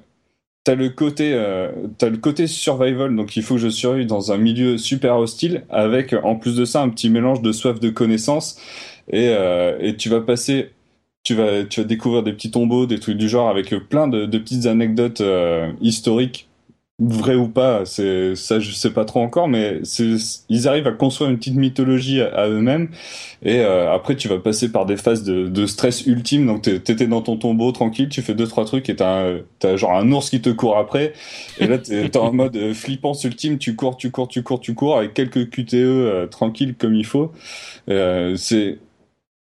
t'as 0.63 0.75
le 0.75 0.89
côté 0.89 1.31
euh, 1.33 1.71
t'as 1.97 2.09
le 2.09 2.17
côté 2.17 2.45
survival 2.45 3.15
donc 3.15 3.37
il 3.37 3.43
faut 3.43 3.55
que 3.55 3.61
je 3.61 3.69
survive 3.69 4.05
dans 4.05 4.33
un 4.33 4.37
milieu 4.37 4.77
super 4.77 5.17
hostile 5.17 5.63
avec 5.69 6.13
en 6.23 6.35
plus 6.35 6.57
de 6.57 6.65
ça 6.65 6.81
un 6.81 6.89
petit 6.89 7.09
mélange 7.09 7.41
de 7.41 7.53
soif 7.53 7.79
de 7.79 7.89
connaissance 7.89 8.59
et 9.09 9.29
euh, 9.29 9.77
et 9.79 9.95
tu 9.95 10.09
vas 10.09 10.19
passer 10.19 10.71
tu 11.23 11.35
vas 11.35 11.63
tu 11.63 11.79
vas 11.79 11.87
découvrir 11.87 12.21
des 12.21 12.33
petits 12.33 12.51
tombeaux 12.51 12.85
des 12.85 12.99
trucs 12.99 13.17
du 13.17 13.29
genre 13.29 13.47
avec 13.47 13.69
plein 13.87 14.09
de, 14.09 14.25
de 14.25 14.37
petites 14.37 14.65
anecdotes 14.65 15.21
euh, 15.21 15.71
historiques 15.79 16.46
vrai 16.99 17.35
ou 17.35 17.47
pas, 17.47 17.85
c'est 17.85 18.35
ça 18.35 18.59
je 18.59 18.71
sais 18.71 18.89
pas 18.89 19.05
trop 19.05 19.21
encore, 19.21 19.47
mais 19.47 19.81
ils 20.49 20.67
arrivent 20.67 20.87
à 20.87 20.91
construire 20.91 21.29
une 21.29 21.37
petite 21.37 21.55
mythologie 21.55 22.21
à, 22.21 22.27
à 22.33 22.47
eux-mêmes. 22.47 22.89
Et 23.43 23.59
euh, 23.59 23.93
après, 23.93 24.15
tu 24.15 24.27
vas 24.27 24.39
passer 24.39 24.71
par 24.71 24.87
des 24.87 24.97
phases 24.97 25.23
de, 25.23 25.47
de 25.47 25.65
stress 25.67 26.07
ultime. 26.07 26.47
Donc 26.47 26.63
t'étais 26.63 27.05
dans 27.07 27.21
ton 27.21 27.37
tombeau 27.37 27.71
tranquille, 27.71 28.09
tu 28.09 28.21
fais 28.23 28.33
deux 28.33 28.47
trois 28.47 28.65
trucs 28.65 28.89
et 28.89 28.95
t'as 28.95 29.35
as 29.63 29.75
genre 29.75 29.93
un 29.95 30.11
ours 30.11 30.29
qui 30.29 30.41
te 30.41 30.49
court 30.49 30.77
après. 30.77 31.13
Et 31.59 31.67
là 31.67 31.77
t'es 31.77 32.17
en 32.17 32.33
mode 32.33 32.55
euh, 32.55 32.73
flippance 32.73 33.23
ultime, 33.23 33.59
tu 33.59 33.75
cours, 33.75 33.97
tu 33.97 34.09
cours, 34.09 34.27
tu 34.27 34.41
cours, 34.41 34.59
tu 34.59 34.73
cours 34.73 34.97
avec 34.97 35.13
quelques 35.13 35.49
QTE 35.49 35.75
euh, 35.75 36.27
tranquilles 36.27 36.75
comme 36.75 36.95
il 36.95 37.05
faut. 37.05 37.31
Euh, 37.89 38.35
c'est 38.37 38.79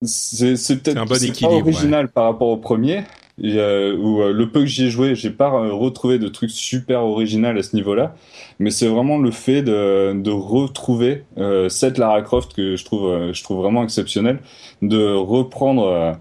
c'est 0.05 0.83
peut-être 0.83 0.97
un 0.97 1.05
bon 1.05 1.61
original 1.61 2.05
ouais. 2.05 2.11
par 2.11 2.25
rapport 2.25 2.49
au 2.49 2.57
premier, 2.57 3.03
et, 3.41 3.57
euh, 3.57 3.95
où 3.97 4.21
euh, 4.21 4.31
le 4.31 4.49
peu 4.51 4.61
que 4.61 4.65
j'y 4.67 4.85
ai 4.85 4.89
joué, 4.89 5.15
j'ai 5.15 5.31
pas 5.31 5.49
retrouvé 5.49 6.19
de 6.19 6.27
trucs 6.27 6.51
super 6.51 7.03
original 7.03 7.57
à 7.57 7.63
ce 7.63 7.75
niveau-là, 7.75 8.15
mais 8.59 8.69
c'est 8.69 8.87
vraiment 8.87 9.17
le 9.17 9.31
fait 9.31 9.63
de, 9.63 10.13
de 10.13 10.31
retrouver 10.31 11.23
euh, 11.37 11.67
cette 11.69 11.97
Lara 11.97 12.21
Croft 12.21 12.53
que 12.53 12.75
je 12.75 12.85
trouve, 12.85 13.07
euh, 13.07 13.33
je 13.33 13.43
trouve 13.43 13.57
vraiment 13.57 13.83
exceptionnel, 13.83 14.39
de 14.83 15.13
reprendre, 15.15 15.87
euh, 15.87 16.11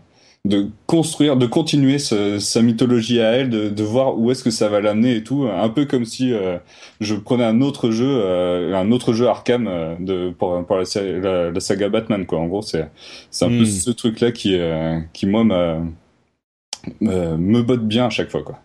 de 0.46 0.70
construire, 0.86 1.36
de 1.36 1.46
continuer 1.46 1.98
ce, 1.98 2.38
sa 2.38 2.62
mythologie 2.62 3.20
à 3.20 3.32
elle, 3.32 3.50
de, 3.50 3.68
de 3.68 3.82
voir 3.82 4.18
où 4.18 4.30
est-ce 4.30 4.42
que 4.42 4.50
ça 4.50 4.68
va 4.68 4.80
l'amener 4.80 5.16
et 5.16 5.22
tout, 5.22 5.46
un 5.54 5.68
peu 5.68 5.84
comme 5.84 6.06
si 6.06 6.32
euh, 6.32 6.56
je 7.00 7.14
prenais 7.14 7.44
un 7.44 7.60
autre 7.60 7.90
jeu, 7.90 8.24
un 8.74 8.90
autre 8.90 9.12
jeu 9.12 9.28
Arkham 9.28 9.70
de 10.00 10.30
pour, 10.30 10.64
pour 10.66 10.76
la, 10.76 10.84
la, 11.20 11.50
la, 11.50 11.60
saga 11.60 11.88
Batman 11.90 12.26
quoi. 12.26 12.40
En 12.40 12.46
gros, 12.46 12.62
c'est 12.62 12.90
c'est 13.30 13.44
un 13.44 13.50
peu 13.50 13.64
ce 13.66 13.90
truc-là 13.90 14.32
qui 14.32 14.58
qui 15.12 15.26
moi 15.26 15.44
m'a 15.44 15.78
euh, 17.02 17.36
me 17.36 17.62
botte 17.62 17.86
bien 17.86 18.06
à 18.06 18.10
chaque 18.10 18.30
fois 18.30 18.42
quoi. 18.42 18.60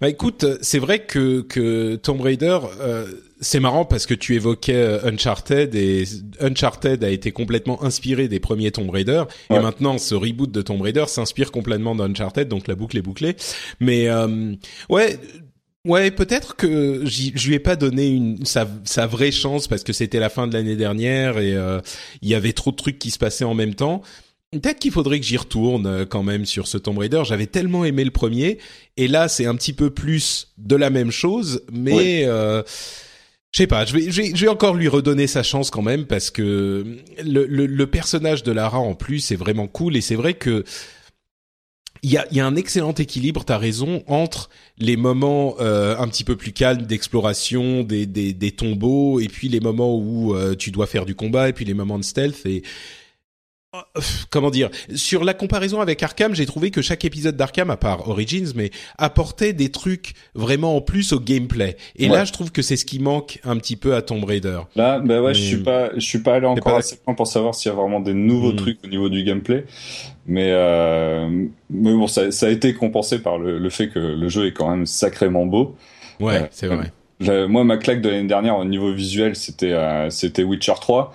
Bah 0.00 0.08
écoute, 0.08 0.46
c'est 0.62 0.78
vrai 0.78 1.00
que 1.00 1.42
que 1.42 1.96
Tomb 1.96 2.20
Raider 2.20 2.58
euh, 2.80 3.06
c'est 3.40 3.60
marrant 3.60 3.84
parce 3.84 4.06
que 4.06 4.14
tu 4.14 4.34
évoquais 4.34 4.74
euh, 4.74 5.04
Uncharted 5.04 5.74
et 5.74 6.04
Uncharted 6.40 7.04
a 7.04 7.10
été 7.10 7.30
complètement 7.32 7.82
inspiré 7.84 8.28
des 8.28 8.40
premiers 8.40 8.70
Tomb 8.70 8.90
Raider 8.90 9.24
ouais. 9.50 9.56
et 9.56 9.60
maintenant 9.60 9.98
ce 9.98 10.14
reboot 10.14 10.50
de 10.50 10.62
Tomb 10.62 10.80
Raider 10.80 11.04
s'inspire 11.06 11.52
complètement 11.52 11.94
d'Uncharted 11.94 12.48
donc 12.48 12.66
la 12.66 12.74
boucle 12.74 12.96
est 12.98 13.02
bouclée. 13.02 13.36
Mais 13.80 14.08
euh, 14.08 14.54
ouais, 14.88 15.18
Ouais, 15.84 16.10
peut-être 16.10 16.56
que 16.56 17.06
je 17.06 17.48
lui 17.48 17.54
ai 17.54 17.58
pas 17.58 17.76
donné 17.76 18.08
une 18.08 18.44
sa, 18.44 18.68
sa 18.84 19.06
vraie 19.06 19.30
chance 19.30 19.68
parce 19.68 19.84
que 19.84 19.92
c'était 19.94 20.18
la 20.18 20.28
fin 20.28 20.46
de 20.46 20.52
l'année 20.52 20.76
dernière 20.76 21.38
et 21.38 21.54
euh, 21.54 21.80
il 22.20 22.28
y 22.28 22.34
avait 22.34 22.52
trop 22.52 22.72
de 22.72 22.76
trucs 22.76 22.98
qui 22.98 23.10
se 23.10 23.18
passaient 23.18 23.44
en 23.44 23.54
même 23.54 23.74
temps. 23.74 24.02
Peut-être 24.52 24.78
qu'il 24.78 24.92
faudrait 24.92 25.20
que 25.20 25.26
j'y 25.26 25.36
retourne 25.36 25.86
euh, 25.86 26.06
quand 26.06 26.22
même 26.22 26.46
sur 26.46 26.68
ce 26.68 26.78
Tomb 26.78 26.98
Raider. 26.98 27.22
J'avais 27.24 27.46
tellement 27.46 27.84
aimé 27.84 28.04
le 28.04 28.10
premier, 28.10 28.58
et 28.96 29.06
là 29.06 29.28
c'est 29.28 29.44
un 29.44 29.54
petit 29.54 29.74
peu 29.74 29.90
plus 29.90 30.54
de 30.56 30.74
la 30.74 30.88
même 30.88 31.10
chose, 31.10 31.62
mais 31.70 32.24
euh, 32.24 32.62
je 33.52 33.58
sais 33.58 33.66
pas. 33.66 33.84
Je 33.84 33.92
vais, 33.92 34.10
je 34.10 34.22
vais, 34.22 34.32
je 34.34 34.44
vais 34.46 34.50
encore 34.50 34.74
lui 34.74 34.88
redonner 34.88 35.26
sa 35.26 35.42
chance 35.42 35.70
quand 35.70 35.82
même 35.82 36.06
parce 36.06 36.30
que 36.30 36.96
le, 37.22 37.46
le, 37.46 37.66
le 37.66 37.86
personnage 37.86 38.42
de 38.42 38.52
Lara 38.52 38.78
en 38.78 38.94
plus 38.94 39.30
est 39.32 39.36
vraiment 39.36 39.66
cool, 39.66 39.96
et 39.96 40.00
c'est 40.00 40.16
vrai 40.16 40.32
que 40.32 40.64
il 42.02 42.10
y 42.10 42.16
a, 42.16 42.26
y 42.32 42.40
a, 42.40 42.46
un 42.46 42.56
excellent 42.56 42.94
équilibre, 42.94 43.44
t'as 43.44 43.58
raison, 43.58 44.02
entre 44.06 44.50
les 44.78 44.96
moments 44.96 45.56
euh, 45.60 45.96
un 45.98 46.08
petit 46.08 46.24
peu 46.24 46.36
plus 46.36 46.52
calmes 46.52 46.82
d'exploration 46.82 47.82
des, 47.82 48.06
des, 48.06 48.32
des, 48.32 48.52
tombeaux 48.52 49.20
et 49.20 49.28
puis 49.28 49.48
les 49.48 49.60
moments 49.60 49.96
où 49.96 50.34
euh, 50.34 50.54
tu 50.54 50.70
dois 50.70 50.86
faire 50.86 51.04
du 51.04 51.14
combat 51.14 51.48
et 51.48 51.52
puis 51.52 51.64
les 51.64 51.74
moments 51.74 51.98
de 51.98 52.04
stealth 52.04 52.46
et 52.46 52.62
comment 54.30 54.50
dire? 54.50 54.70
Sur 54.94 55.24
la 55.24 55.34
comparaison 55.34 55.80
avec 55.80 56.02
Arkham 56.02 56.34
j'ai 56.34 56.46
trouvé 56.46 56.70
que 56.70 56.80
chaque 56.80 57.04
épisode 57.04 57.36
d'Arkham 57.36 57.70
à 57.70 57.76
part 57.76 58.08
Origins 58.08 58.52
mais 58.54 58.70
apportait 58.96 59.52
des 59.52 59.70
trucs 59.70 60.14
vraiment 60.34 60.76
en 60.76 60.80
plus 60.80 61.12
au 61.12 61.20
gameplay. 61.20 61.76
Et 61.96 62.08
ouais. 62.08 62.16
là 62.16 62.24
je 62.24 62.32
trouve 62.32 62.50
que 62.50 62.62
c'est 62.62 62.76
ce 62.76 62.84
qui 62.84 62.98
manque 62.98 63.40
un 63.44 63.56
petit 63.56 63.76
peu 63.76 63.94
à 63.94 64.02
Tomb 64.02 64.24
Raider. 64.24 64.60
Là 64.74 65.00
bah 65.00 65.20
ouais 65.20 65.32
mais... 65.32 65.34
je 65.34 65.42
suis 65.42 65.62
pas 65.62 65.90
je 65.94 66.00
suis 66.00 66.20
pas 66.20 66.36
allé 66.36 66.46
encore 66.46 66.76
assez 66.76 66.98
loin 67.06 67.14
pour 67.14 67.26
savoir 67.26 67.54
s'il 67.54 67.70
y 67.70 67.74
a 67.74 67.76
vraiment 67.76 68.00
des 68.00 68.14
nouveaux 68.14 68.52
mmh. 68.52 68.56
trucs 68.56 68.84
au 68.84 68.88
niveau 68.88 69.08
du 69.08 69.22
gameplay. 69.22 69.64
Mais 70.26 70.50
euh, 70.52 71.46
mais 71.70 71.92
bon 71.92 72.06
ça, 72.06 72.30
ça, 72.30 72.46
a 72.46 72.50
été 72.50 72.74
compensé 72.74 73.18
par 73.18 73.38
le, 73.38 73.58
le, 73.58 73.70
fait 73.70 73.88
que 73.88 73.98
le 73.98 74.28
jeu 74.28 74.46
est 74.46 74.52
quand 74.52 74.70
même 74.70 74.86
sacrément 74.86 75.46
beau. 75.46 75.74
Ouais 76.20 76.42
euh, 76.42 76.46
c'est 76.50 76.68
vrai. 76.68 77.48
moi 77.48 77.64
ma 77.64 77.76
claque 77.76 78.00
de 78.00 78.08
l'année 78.08 78.28
dernière 78.28 78.56
au 78.56 78.64
niveau 78.64 78.92
visuel 78.92 79.36
c'était 79.36 79.72
euh, 79.72 80.10
c'était 80.10 80.42
Witcher 80.42 80.74
3 80.80 81.14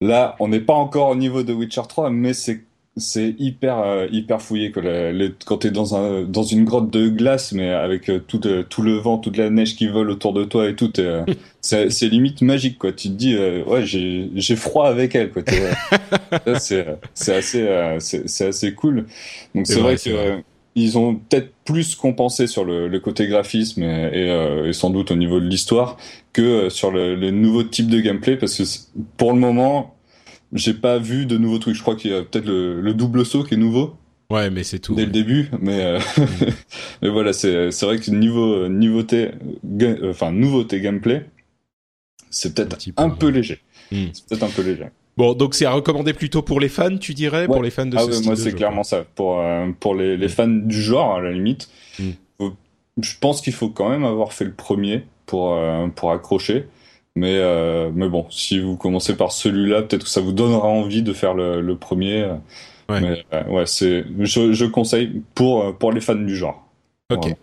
Là, 0.00 0.36
on 0.38 0.48
n'est 0.48 0.60
pas 0.60 0.74
encore 0.74 1.10
au 1.10 1.16
niveau 1.16 1.42
de 1.42 1.52
Witcher 1.52 1.82
3, 1.88 2.10
mais 2.10 2.32
c'est 2.32 2.62
c'est 2.98 3.34
hyper 3.38 3.78
euh, 3.78 4.06
hyper 4.10 4.42
fouillé 4.42 4.72
que 4.72 4.80
les, 4.80 5.32
quand 5.46 5.58
t'es 5.58 5.70
dans 5.70 5.94
un 5.94 6.22
dans 6.22 6.42
une 6.42 6.64
grotte 6.64 6.90
de 6.90 7.08
glace, 7.08 7.52
mais 7.52 7.70
avec 7.70 8.10
euh, 8.10 8.18
tout 8.18 8.46
euh, 8.46 8.64
tout 8.68 8.82
le 8.82 8.94
vent, 8.94 9.18
toute 9.18 9.36
la 9.36 9.50
neige 9.50 9.76
qui 9.76 9.86
vole 9.86 10.10
autour 10.10 10.32
de 10.32 10.44
toi 10.44 10.68
et 10.68 10.74
tout, 10.74 10.92
c'est 11.60 11.90
c'est 11.90 12.08
limite 12.08 12.42
magique 12.42 12.78
quoi. 12.78 12.92
Tu 12.92 13.08
te 13.08 13.14
dis 13.14 13.36
ouais 13.36 13.84
j'ai 13.84 14.30
j'ai 14.34 14.56
froid 14.56 14.88
avec 14.88 15.14
elle 15.14 15.30
quoi. 15.30 15.42
c'est 16.58 16.86
c'est 17.14 17.36
assez 17.36 17.68
c'est 18.00 18.46
assez 18.46 18.74
cool. 18.74 19.06
Donc 19.54 19.66
c'est 19.66 19.80
vrai, 19.80 19.94
vrai 19.94 19.96
que. 19.96 20.42
Ils 20.82 20.98
ont 20.98 21.16
peut-être 21.16 21.52
plus 21.64 21.94
compensé 21.94 22.46
sur 22.46 22.64
le, 22.64 22.88
le 22.88 23.00
côté 23.00 23.26
graphisme 23.26 23.82
et, 23.82 24.10
et, 24.12 24.68
et, 24.68 24.72
sans 24.72 24.90
doute 24.90 25.10
au 25.10 25.16
niveau 25.16 25.40
de 25.40 25.46
l'histoire 25.46 25.96
que 26.32 26.68
sur 26.68 26.90
le, 26.90 27.14
le 27.14 27.30
nouveau 27.30 27.62
type 27.62 27.88
de 27.88 28.00
gameplay 28.00 28.36
parce 28.36 28.56
que 28.56 28.64
pour 29.16 29.32
le 29.32 29.38
moment 29.38 29.94
j'ai 30.52 30.74
pas 30.74 30.98
vu 30.98 31.26
de 31.26 31.36
nouveaux 31.36 31.58
trucs. 31.58 31.74
Je 31.74 31.82
crois 31.82 31.96
qu'il 31.96 32.10
y 32.10 32.14
a 32.14 32.22
peut-être 32.22 32.46
le, 32.46 32.80
le, 32.80 32.94
double 32.94 33.24
saut 33.26 33.44
qui 33.44 33.54
est 33.54 33.58
nouveau. 33.58 33.96
Ouais, 34.30 34.50
mais 34.50 34.62
c'est 34.62 34.78
tout. 34.78 34.94
Dès 34.94 35.02
ouais. 35.02 35.06
le 35.06 35.12
début, 35.12 35.50
mais 35.60 35.80
euh, 35.84 35.98
mm. 36.18 36.22
mais 37.02 37.08
voilà, 37.08 37.32
c'est 37.32 37.70
c'est 37.70 37.86
vrai 37.86 37.98
que 37.98 38.10
niveau 38.10 38.68
nouveauté, 38.68 39.30
enfin 40.04 40.32
nouveauté 40.32 40.80
gameplay, 40.80 41.26
c'est 42.30 42.54
peut-être 42.54 42.76
un, 42.96 43.04
un, 43.04 43.10
peu 43.10 43.28
léger. 43.28 43.60
Mm. 43.90 44.06
C'est 44.12 44.26
peut-être 44.26 44.42
un 44.44 44.50
peu 44.50 44.62
léger. 44.62 44.86
Bon, 45.18 45.34
donc 45.34 45.54
c'est 45.54 45.66
à 45.66 45.72
recommander 45.72 46.14
plutôt 46.14 46.42
pour 46.42 46.60
les 46.60 46.68
fans, 46.68 46.96
tu 46.96 47.12
dirais, 47.12 47.40
ouais. 47.40 47.46
pour 47.46 47.62
les 47.62 47.70
fans 47.70 47.84
de 47.86 47.96
ah 47.96 48.02
ce 48.02 48.06
ouais, 48.06 48.12
style 48.12 48.26
Moi, 48.26 48.36
c'est 48.36 48.52
clairement 48.54 48.84
ça. 48.84 49.04
Pour 49.16 49.40
euh, 49.40 49.66
pour 49.80 49.94
les, 49.96 50.16
les 50.16 50.28
fans 50.28 50.46
du 50.48 50.80
genre, 50.80 51.16
à 51.16 51.20
la 51.20 51.32
limite, 51.32 51.68
Mm. 51.98 52.10
faut- 52.38 52.52
je 53.02 53.12
pense 53.20 53.40
qu'il 53.40 53.52
faut 53.52 53.68
quand 53.68 53.88
même 53.90 54.04
avoir 54.04 54.32
fait 54.32 54.44
le 54.44 54.52
premier 54.54 55.02
pour 55.26 55.54
euh, 55.54 55.88
pour 55.88 56.12
accrocher. 56.12 56.66
Mais, 57.16 57.34
euh, 57.34 57.90
mais 57.92 58.08
bon, 58.08 58.26
si 58.30 58.60
vous 58.60 58.76
commencez 58.76 59.16
par 59.16 59.32
celui-là, 59.32 59.82
peut-être 59.82 60.04
que 60.04 60.08
ça 60.08 60.20
vous 60.20 60.30
donnera 60.30 60.68
envie 60.68 61.02
de 61.02 61.12
faire 61.12 61.34
le, 61.34 61.60
le 61.60 61.76
premier. 61.76 62.24
Ouais. 62.88 63.00
Mais 63.00 63.24
euh, 63.34 63.44
ouais, 63.48 63.66
c'est 63.66 64.04
je, 64.20 64.52
je 64.52 64.64
conseille 64.66 65.22
pour 65.34 65.62
euh, 65.64 65.72
pour 65.72 65.90
les 65.90 66.00
fans 66.00 66.14
du 66.14 66.36
genre. 66.36 66.64
Ok. 67.12 67.22
Voilà. 67.22 67.36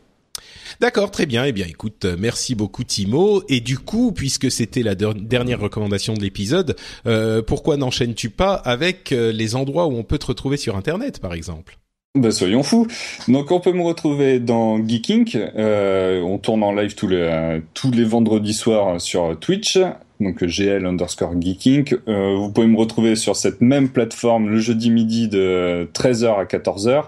D'accord, 0.81 1.11
très 1.11 1.25
bien. 1.25 1.45
Eh 1.45 1.51
bien, 1.51 1.65
écoute, 1.67 2.05
euh, 2.05 2.15
merci 2.19 2.55
beaucoup 2.55 2.83
Timo. 2.83 3.43
Et 3.49 3.59
du 3.59 3.77
coup, 3.77 4.11
puisque 4.11 4.51
c'était 4.51 4.83
la 4.83 4.95
der- 4.95 5.15
dernière 5.15 5.59
recommandation 5.59 6.13
de 6.13 6.21
l'épisode, 6.21 6.75
euh, 7.07 7.41
pourquoi 7.41 7.77
n'enchaînes-tu 7.77 8.29
pas 8.29 8.53
avec 8.53 9.11
euh, 9.11 9.31
les 9.31 9.55
endroits 9.55 9.87
où 9.87 9.95
on 9.95 10.03
peut 10.03 10.17
te 10.17 10.25
retrouver 10.27 10.57
sur 10.57 10.75
Internet, 10.75 11.19
par 11.19 11.33
exemple? 11.33 11.77
Bah 12.17 12.31
soyons 12.31 12.63
fous. 12.63 12.87
Donc 13.27 13.51
on 13.51 13.59
peut 13.59 13.73
me 13.73 13.83
retrouver 13.83 14.39
dans 14.39 14.77
Geeking. 14.85 15.37
Euh, 15.57 16.21
on 16.21 16.37
tourne 16.37 16.63
en 16.63 16.71
live 16.71 16.95
tous 16.95 17.09
les 17.09 17.61
tous 17.73 17.91
les 17.91 18.05
vendredis 18.05 18.53
soirs 18.53 19.01
sur 19.01 19.37
Twitch. 19.37 19.77
Donc 20.19 20.43
GL 20.43 20.85
underscore 20.85 21.33
Geeking. 21.39 21.95
Euh, 22.07 22.35
vous 22.37 22.49
pouvez 22.51 22.67
me 22.67 22.77
retrouver 22.77 23.15
sur 23.15 23.35
cette 23.35 23.61
même 23.61 23.89
plateforme 23.89 24.49
le 24.49 24.59
jeudi 24.59 24.89
midi 24.89 25.27
de 25.27 25.89
13h 25.93 26.39
à 26.39 26.45
14h 26.45 27.05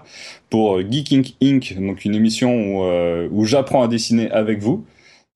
pour 0.50 0.76
euh, 0.76 0.84
Geeking 0.88 1.32
Inc. 1.42 1.74
Donc 1.78 2.04
une 2.04 2.14
émission 2.14 2.52
où, 2.54 2.82
euh, 2.84 3.28
où 3.32 3.44
j'apprends 3.44 3.82
à 3.82 3.88
dessiner 3.88 4.30
avec 4.30 4.58
vous. 4.60 4.84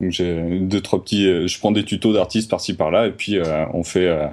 Donc 0.02 0.10
j'ai 0.10 0.58
deux 0.58 0.80
trois 0.80 1.00
petits, 1.00 1.28
euh, 1.28 1.46
je 1.46 1.58
prends 1.60 1.70
des 1.70 1.84
tutos 1.84 2.12
d'artistes 2.12 2.50
par-ci 2.50 2.74
par-là 2.74 3.06
et 3.06 3.12
puis 3.12 3.38
euh, 3.38 3.64
on 3.72 3.84
fait, 3.84 4.08
euh, 4.08 4.26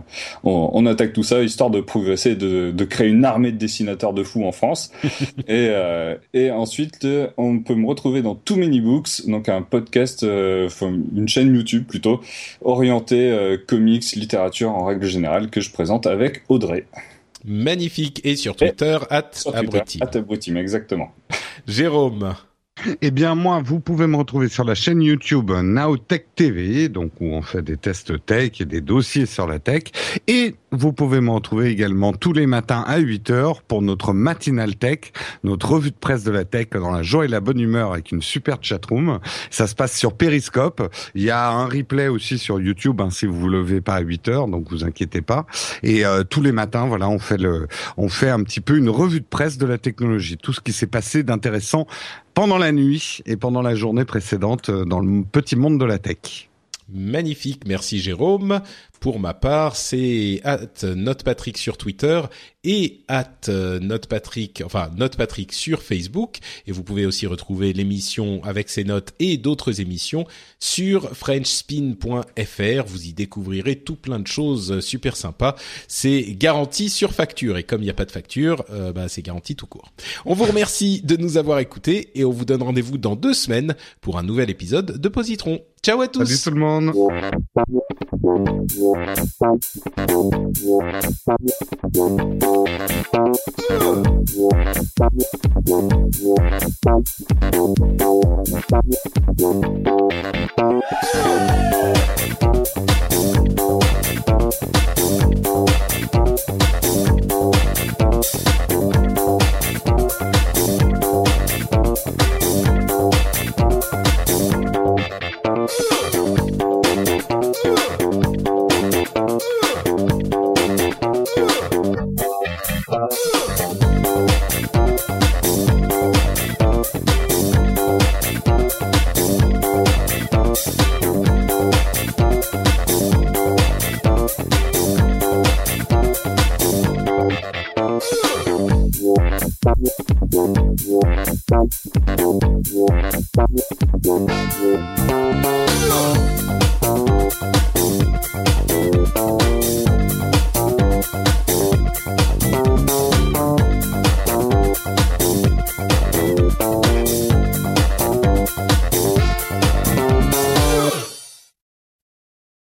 on, 0.43 0.71
on 0.73 0.85
attaque 0.87 1.13
tout 1.13 1.21
ça 1.21 1.43
histoire 1.43 1.69
de 1.69 1.79
progresser, 1.79 2.35
de, 2.35 2.71
de 2.71 2.85
créer 2.85 3.07
une 3.07 3.23
armée 3.23 3.51
de 3.51 3.57
dessinateurs 3.57 4.13
de 4.13 4.23
fous 4.23 4.45
en 4.45 4.51
France. 4.51 4.91
et, 5.47 5.67
euh, 5.69 6.15
et 6.33 6.49
ensuite 6.49 7.07
on 7.37 7.59
peut 7.59 7.75
me 7.75 7.85
retrouver 7.85 8.23
dans 8.23 8.33
Too 8.33 8.55
Many 8.55 8.81
Books, 8.81 9.27
donc 9.27 9.47
un 9.47 9.61
podcast, 9.61 10.23
une 10.23 11.27
chaîne 11.27 11.53
YouTube 11.53 11.85
plutôt 11.85 12.19
orientée 12.61 13.57
comics, 13.67 14.03
littérature 14.15 14.71
en 14.71 14.85
règle 14.85 15.05
générale 15.05 15.51
que 15.51 15.61
je 15.61 15.71
présente 15.71 16.07
avec 16.07 16.41
Audrey. 16.49 16.85
Magnifique. 17.45 18.21
Et 18.23 18.35
sur 18.35 18.55
Twitter, 18.55 18.97
at 19.09 19.31
Abruti. 19.53 19.99
at 20.01 20.17
Abrutim, 20.17 20.57
exactement. 20.57 21.11
Jérôme. 21.67 22.33
Eh 23.01 23.11
bien, 23.11 23.35
moi, 23.35 23.61
vous 23.63 23.79
pouvez 23.79 24.07
me 24.07 24.15
retrouver 24.15 24.47
sur 24.47 24.63
la 24.63 24.75
chaîne 24.75 25.01
YouTube 25.01 25.51
Nowtech 25.51 26.27
TV, 26.35 26.87
donc 26.87 27.11
où 27.19 27.25
on 27.25 27.41
fait 27.41 27.61
des 27.61 27.75
tests 27.75 28.25
tech 28.25 28.61
et 28.61 28.65
des 28.65 28.79
dossiers 28.79 29.25
sur 29.25 29.47
la 29.47 29.59
tech. 29.59 29.83
Et 30.27 30.55
vous 30.71 30.93
pouvez 30.93 31.19
me 31.19 31.31
retrouver 31.31 31.69
également 31.69 32.13
tous 32.13 32.31
les 32.31 32.45
matins 32.45 32.83
à 32.87 32.99
8 32.99 33.31
heures 33.31 33.63
pour 33.63 33.81
notre 33.81 34.13
matinal 34.13 34.75
tech, 34.75 35.11
notre 35.43 35.71
revue 35.71 35.91
de 35.91 35.95
presse 35.95 36.23
de 36.23 36.31
la 36.31 36.45
tech 36.45 36.69
dans 36.69 36.91
la 36.91 37.03
joie 37.03 37.25
et 37.25 37.27
la 37.27 37.41
bonne 37.41 37.59
humeur 37.59 37.91
avec 37.91 38.11
une 38.11 38.21
super 38.21 38.57
chatroom. 38.61 39.19
Ça 39.49 39.67
se 39.67 39.75
passe 39.75 39.97
sur 39.97 40.13
Periscope. 40.13 40.93
Il 41.15 41.23
y 41.23 41.31
a 41.31 41.49
un 41.49 41.65
replay 41.65 42.07
aussi 42.07 42.37
sur 42.37 42.61
YouTube 42.61 43.01
hein, 43.01 43.09
si 43.09 43.25
vous 43.25 43.37
vous 43.37 43.49
levez 43.49 43.81
pas 43.81 43.95
à 43.95 44.01
8 44.01 44.27
heures, 44.29 44.47
donc 44.47 44.69
vous 44.69 44.85
inquiétez 44.85 45.21
pas. 45.21 45.45
Et 45.83 46.05
euh, 46.05 46.23
tous 46.23 46.41
les 46.41 46.51
matins, 46.51 46.85
voilà, 46.85 47.09
on 47.09 47.19
fait 47.19 47.37
le, 47.37 47.67
on 47.97 48.07
fait 48.07 48.29
un 48.29 48.43
petit 48.43 48.61
peu 48.61 48.77
une 48.77 48.89
revue 48.89 49.19
de 49.19 49.25
presse 49.25 49.57
de 49.57 49.65
la 49.65 49.77
technologie, 49.77 50.37
tout 50.37 50.53
ce 50.53 50.61
qui 50.61 50.71
s'est 50.71 50.87
passé 50.87 51.23
d'intéressant 51.23 51.87
pendant 52.39 52.57
la 52.57 52.71
nuit 52.71 53.21
et 53.25 53.35
pendant 53.35 53.61
la 53.61 53.75
journée 53.75 54.05
précédente 54.05 54.69
euh, 54.69 54.85
dans 54.85 55.01
le 55.01 55.23
petit 55.29 55.57
monde 55.57 55.77
de 55.77 55.83
la 55.83 55.99
tech. 55.99 56.48
Magnifique, 56.91 57.63
merci 57.65 57.99
Jérôme. 57.99 58.61
Pour 58.99 59.19
ma 59.19 59.33
part, 59.33 59.77
c'est 59.77 60.41
at 60.43 60.83
NotePatrick 60.83 61.57
sur 61.57 61.77
Twitter 61.77 62.21
et 62.65 63.01
at 63.07 63.47
NotePatrick, 63.47 64.61
enfin 64.65 64.91
NotePatrick 64.97 65.53
sur 65.53 65.81
Facebook. 65.81 66.39
Et 66.67 66.73
vous 66.73 66.83
pouvez 66.83 67.05
aussi 67.05 67.25
retrouver 67.25 67.71
l'émission 67.71 68.43
avec 68.43 68.69
ses 68.69 68.83
notes 68.83 69.13
et 69.19 69.37
d'autres 69.37 69.79
émissions 69.79 70.25
sur 70.59 71.15
FrenchSpin.fr. 71.15 72.85
Vous 72.85 73.07
y 73.07 73.13
découvrirez 73.13 73.77
tout 73.77 73.95
plein 73.95 74.19
de 74.19 74.27
choses 74.27 74.81
super 74.81 75.15
sympas. 75.15 75.55
C'est 75.87 76.35
garanti 76.37 76.89
sur 76.89 77.13
facture 77.13 77.57
et 77.57 77.63
comme 77.63 77.81
il 77.81 77.85
n'y 77.85 77.91
a 77.91 77.95
pas 77.95 78.05
de 78.05 78.11
facture, 78.11 78.65
euh, 78.69 78.91
bah, 78.91 79.07
c'est 79.07 79.21
garanti 79.21 79.55
tout 79.55 79.67
court. 79.67 79.93
On 80.25 80.33
vous 80.33 80.45
remercie 80.45 81.01
de 81.03 81.15
nous 81.15 81.37
avoir 81.37 81.59
écoutés 81.59 82.11
et 82.15 82.25
on 82.25 82.31
vous 82.31 82.45
donne 82.45 82.63
rendez-vous 82.63 82.97
dans 82.97 83.15
deux 83.15 83.33
semaines 83.33 83.75
pour 84.01 84.17
un 84.17 84.23
nouvel 84.23 84.49
épisode 84.49 84.99
de 84.99 85.09
Positron. 85.09 85.61
Ciao 85.81 86.01
à 86.01 86.07
tous. 86.07 86.25
Salut 86.25 86.39
tout 86.43 86.51
le 86.51 86.59
monde. 86.59 86.93